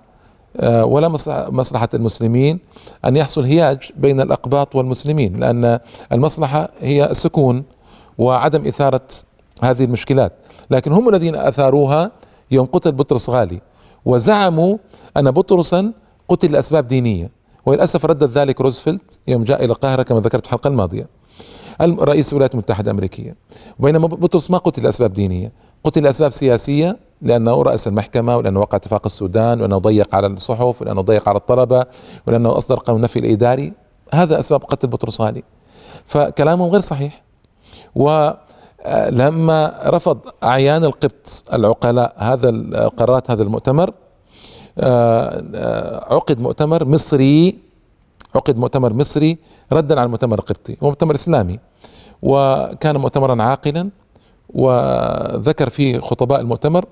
آه، 0.60 0.84
ولا 0.84 1.08
مصلحة 1.50 1.88
المسلمين 1.94 2.60
أن 3.04 3.16
يحصل 3.16 3.44
هياج 3.44 3.78
بين 3.96 4.20
الأقباط 4.20 4.76
والمسلمين 4.76 5.36
لأن 5.36 5.78
المصلحة 6.12 6.68
هي 6.80 7.10
السكون 7.10 7.64
وعدم 8.18 8.66
إثارة 8.66 9.00
هذه 9.62 9.84
المشكلات. 9.84 10.32
لكن 10.70 10.92
هم 10.92 11.08
الذين 11.08 11.36
أثاروها 11.36 12.10
يوم 12.50 12.66
قتل 12.66 12.92
بطرس 12.92 13.30
غالي 13.30 13.60
وزعموا 14.04 14.76
أن 15.16 15.30
بطرسا 15.30 15.92
قتل 16.28 16.52
لأسباب 16.52 16.88
دينية. 16.88 17.30
وللأسف 17.66 18.06
ردد 18.06 18.38
ذلك 18.38 18.60
روزفلت 18.60 19.18
يوم 19.28 19.44
جاء 19.44 19.64
إلى 19.64 19.72
القاهرة 19.72 20.02
كما 20.02 20.20
ذكرت 20.20 20.46
في 20.46 20.46
الحلقة 20.46 20.68
الماضية. 20.68 21.06
رئيس 21.80 22.32
الولايات 22.32 22.54
المتحدة 22.54 22.90
الأمريكية. 22.90 23.36
بينما 23.78 24.06
بطرس 24.06 24.50
ما 24.50 24.58
قتل 24.58 24.82
لأسباب 24.82 25.12
دينية. 25.12 25.52
قتل 25.84 26.02
لأسباب 26.02 26.30
سياسية 26.32 26.96
لأنه 27.22 27.62
رأس 27.62 27.88
المحكمة 27.88 28.36
ولأنه 28.36 28.60
وقع 28.60 28.76
اتفاق 28.76 29.02
السودان 29.06 29.58
ولأنه 29.60 29.78
ضيق 29.78 30.14
على 30.14 30.26
الصحف 30.26 30.82
ولأنه 30.82 31.00
ضيق 31.00 31.28
على 31.28 31.38
الطلبة 31.38 31.86
ولأنه 32.26 32.56
أصدر 32.56 32.76
قانون 32.76 33.00
النفي 33.00 33.18
الإداري. 33.18 33.72
هذا 34.14 34.38
أسباب 34.38 34.64
قتل 34.64 34.88
بطرس 34.88 35.20
غالي 35.20 35.42
فكلامهم 36.06 36.70
غير 36.70 36.80
صحيح. 36.80 37.22
ولما 37.94 39.80
رفض 39.86 40.18
أعيان 40.44 40.84
القبط 40.84 41.44
العقلاء 41.52 42.14
هذا 42.16 42.48
القرارات 42.48 43.30
هذا 43.30 43.42
المؤتمر 43.42 43.90
آه، 44.78 45.42
آه، 45.54 46.14
عقد 46.14 46.40
مؤتمر 46.40 46.84
مصري 46.84 47.58
عقد 48.36 48.56
مؤتمر 48.56 48.92
مصري 48.92 49.38
ردا 49.72 49.94
على 50.00 50.06
المؤتمر 50.06 50.38
القبطي 50.38 50.76
هو 50.82 50.88
مؤتمر 50.88 51.14
إسلامي 51.14 51.58
وكان 52.22 52.96
مؤتمرا 52.96 53.42
عاقلا 53.42 53.90
وذكر 54.54 55.70
فيه 55.70 55.98
خطباء 56.00 56.40
المؤتمر 56.40 56.84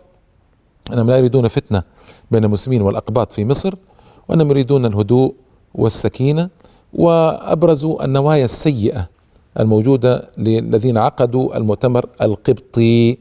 أنهم 0.92 1.10
لا 1.10 1.16
يريدون 1.18 1.48
فتنة 1.48 1.82
بين 2.30 2.44
المسلمين 2.44 2.82
والأقباط 2.82 3.32
في 3.32 3.44
مصر 3.44 3.74
وأنهم 4.28 4.50
يريدون 4.50 4.86
الهدوء 4.86 5.34
والسكينة 5.74 6.48
وابرزوا 6.94 8.04
النوايا 8.04 8.44
السيئة 8.44 9.08
الموجودة 9.60 10.28
للذين 10.38 10.98
عقدوا 10.98 11.56
المؤتمر 11.56 12.06
القبطي. 12.22 13.18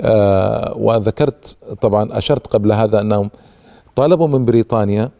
آه 0.00 0.74
وذكرت 0.76 1.56
طبعا 1.80 2.18
أشرت 2.18 2.46
قبل 2.46 2.72
هذا 2.72 3.00
أنهم 3.00 3.30
طالبوا 3.96 4.26
من 4.26 4.44
بريطانيا 4.44 5.10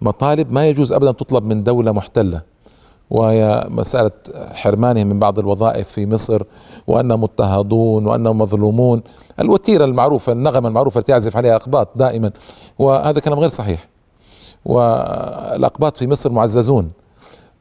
مطالب 0.00 0.52
ما 0.52 0.68
يجوز 0.68 0.92
ابدا 0.92 1.12
تطلب 1.12 1.44
من 1.44 1.64
دولة 1.64 1.92
محتلة. 1.92 2.42
وهي 3.10 3.66
مسألة 3.68 4.10
حرمانهم 4.52 5.06
من 5.06 5.18
بعض 5.18 5.38
الوظائف 5.38 5.88
في 5.88 6.06
مصر 6.06 6.42
وأنهم 6.86 7.22
مضطهدون 7.22 8.06
وأنهم 8.06 8.38
مظلومون. 8.38 9.02
الوتيرة 9.40 9.84
المعروفة 9.84 10.32
النغمة 10.32 10.68
المعروفة 10.68 10.98
التي 10.98 11.12
يعزف 11.12 11.36
عليها 11.36 11.56
أقباط 11.56 11.88
دائما. 11.96 12.30
وهذا 12.78 13.20
كلام 13.20 13.38
غير 13.38 13.48
صحيح. 13.48 13.88
والأقباط 14.64 15.96
في 15.96 16.06
مصر 16.06 16.32
معززون 16.32 16.90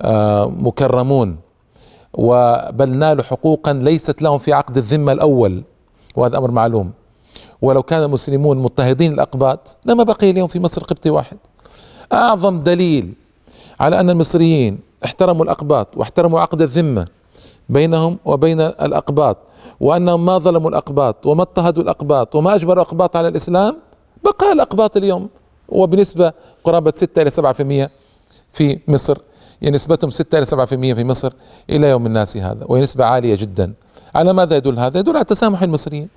آه، 0.01 0.45
مكرمون. 0.45 1.37
وبل 2.13 2.97
نالوا 2.97 3.23
حقوقا 3.23 3.73
ليست 3.73 4.21
لهم 4.21 4.37
في 4.37 4.53
عقد 4.53 4.77
الذمة 4.77 5.11
الأول. 5.11 5.63
وهذا 6.15 6.37
أمر 6.37 6.51
معلوم. 6.51 6.91
ولو 7.61 7.83
كان 7.83 8.03
المسلمون 8.03 8.57
مضطهدين 8.57 9.13
الأقباط 9.13 9.77
لما 9.85 10.03
بقي 10.03 10.29
اليوم 10.29 10.47
في 10.47 10.59
مصر 10.59 10.83
قبطي 10.83 11.09
واحد. 11.09 11.37
أعظم 12.13 12.63
دليل 12.63 13.13
على 13.79 13.99
أن 13.99 14.09
المصريين 14.09 14.79
احترموا 15.05 15.43
الأقباط 15.45 15.97
واحترموا 15.97 16.39
عقد 16.39 16.61
الذمة 16.61 17.05
بينهم 17.69 18.17
وبين 18.25 18.61
الأقباط 18.61 19.37
وأنهم 19.79 20.25
ما 20.25 20.37
ظلموا 20.37 20.69
الأقباط 20.69 21.25
وما 21.25 21.41
اضطهدوا 21.41 21.83
الأقباط 21.83 22.35
وما 22.35 22.55
أجبروا 22.55 22.73
الأقباط 22.83 23.15
على 23.15 23.27
الإسلام 23.27 23.75
بقى 24.23 24.51
الأقباط 24.53 24.97
اليوم 24.97 25.29
وبنسبة 25.69 26.33
قرابة 26.63 26.93
6 26.95 27.21
إلى 27.21 27.31
7% 27.85 27.89
في 28.53 28.79
مصر 28.87 29.17
يعني 29.61 29.75
نسبتهم 29.75 30.09
6 30.09 30.37
إلى 30.37 30.45
7% 30.45 30.69
في 30.69 31.03
مصر 31.03 31.33
إلى 31.69 31.89
يوم 31.89 32.05
الناس 32.05 32.37
هذا 32.37 32.65
وهي 32.65 32.81
نسبة 32.81 33.05
عالية 33.05 33.35
جدا 33.35 33.73
على 34.15 34.33
ماذا 34.33 34.55
يدل 34.57 34.79
هذا؟ 34.79 34.99
يدل 34.99 35.15
على 35.15 35.25
تسامح 35.25 35.63
المصريين 35.63 36.09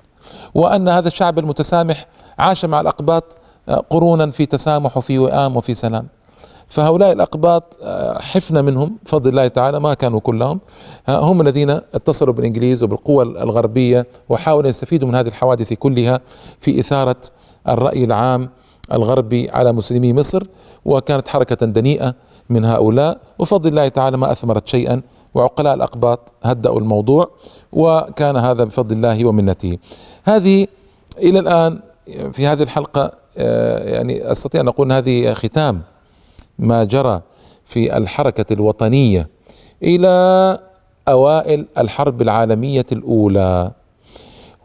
وأن 0.55 0.89
هذا 0.89 1.09
الشعب 1.09 1.39
المتسامح 1.39 2.07
عاش 2.39 2.65
مع 2.65 2.81
الأقباط 2.81 3.37
قرونا 3.91 4.31
في 4.31 4.47
تسامح 4.47 4.97
وفي 4.97 5.19
وئام 5.19 5.57
وفي 5.57 5.75
سلام. 5.75 6.07
فهؤلاء 6.71 7.13
الأقباط 7.13 7.79
آه، 7.83 8.19
حفنا 8.21 8.63
منهم 8.63 8.97
بفضل 9.05 9.31
الله 9.31 9.49
تعالى 9.49 9.81
ما 9.81 9.95
كانوا 9.95 10.21
كلهم 10.21 10.61
هم 11.09 11.41
الذين 11.41 11.71
اتصلوا 11.71 12.35
بالإنجليز 12.35 12.83
وبالقوى 12.83 13.23
الغربية 13.23 14.07
وحاولوا 14.29 14.69
يستفيدوا 14.69 15.09
من 15.09 15.15
هذه 15.15 15.29
الحوادث 15.29 15.73
كلها 15.73 16.21
في 16.61 16.81
إثارة 16.81 17.17
الرأي 17.69 18.05
العام 18.05 18.51
الغربي 18.93 19.51
على 19.51 19.73
مسلمي 19.73 20.13
مصر 20.13 20.47
وكانت 20.85 21.29
حركة 21.29 21.67
دنيئة 21.67 22.15
من 22.51 22.65
هؤلاء. 22.65 23.21
وفضل 23.39 23.71
الله 23.71 23.89
تعالى 23.89 24.17
ما 24.17 24.33
أثمرت 24.33 24.69
شيئا 24.69 25.03
وعقلاء 25.35 25.75
الأقباط 25.75 26.33
هدأوا 26.43 26.79
الموضوع 26.79 27.31
وكان 27.73 28.37
هذا 28.37 28.65
بفضل 28.65 28.97
الله 28.97 29.25
ومنته. 29.25 29.79
هذه 30.25 30.67
إلى 31.19 31.39
الآن 31.39 31.81
في 32.33 32.47
هذه 32.47 32.63
الحلقة 32.63 33.03
آه، 33.03 33.20
يعني 33.37 34.33
أستطيع 34.33 34.61
أن 34.61 34.69
أقول 34.69 34.93
هذه 34.93 35.33
ختام 35.33 35.83
ما 36.59 36.85
جرى 36.85 37.21
في 37.67 37.97
الحركة 37.97 38.53
الوطنية 38.53 39.29
إلى 39.83 40.59
أوائل 41.09 41.67
الحرب 41.79 42.23
العالمية 42.23 42.87
الأولى. 42.93 43.71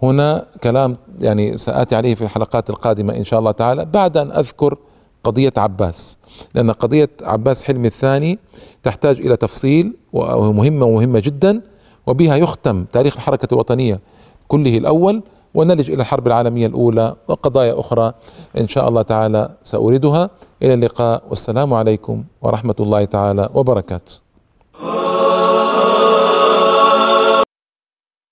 هنا 0.03 0.45
كلام 0.63 0.97
يعني 1.19 1.57
سآتي 1.57 1.95
عليه 1.95 2.15
في 2.15 2.21
الحلقات 2.21 2.69
القادمة 2.69 3.15
إن 3.15 3.23
شاء 3.23 3.39
الله 3.39 3.51
تعالى. 3.51 3.85
بعد 3.85 4.17
أن 4.17 4.31
أذكر 4.31 4.77
قضية 5.23 5.53
عباس 5.57 6.17
لأن 6.55 6.71
قضية 6.71 7.09
عباس 7.21 7.63
حلمي 7.63 7.87
الثاني 7.87 8.39
تحتاج 8.83 9.19
إلى 9.19 9.37
تفصيل 9.37 9.93
ومهمة 10.13 10.85
ومهمة 10.85 11.19
جدا 11.19 11.61
وبها 12.07 12.35
يختم 12.35 12.85
تاريخ 12.91 13.15
الحركة 13.15 13.47
الوطنية 13.53 13.99
كله 14.47 14.77
الأول. 14.77 15.21
ونلج 15.55 15.91
إلى 15.91 16.01
الحرب 16.01 16.27
العالمية 16.27 16.67
الأولى 16.67 17.15
وقضايا 17.27 17.79
أخرى 17.79 18.13
إن 18.57 18.67
شاء 18.67 18.89
الله 18.89 19.01
تعالى 19.01 19.49
سأوردها 19.63 20.29
إلى 20.63 20.73
اللقاء 20.73 21.23
والسلام 21.29 21.73
عليكم 21.73 22.23
ورحمة 22.41 22.75
الله 22.79 23.05
تعالى 23.05 23.49
وبركاته. 23.53 24.24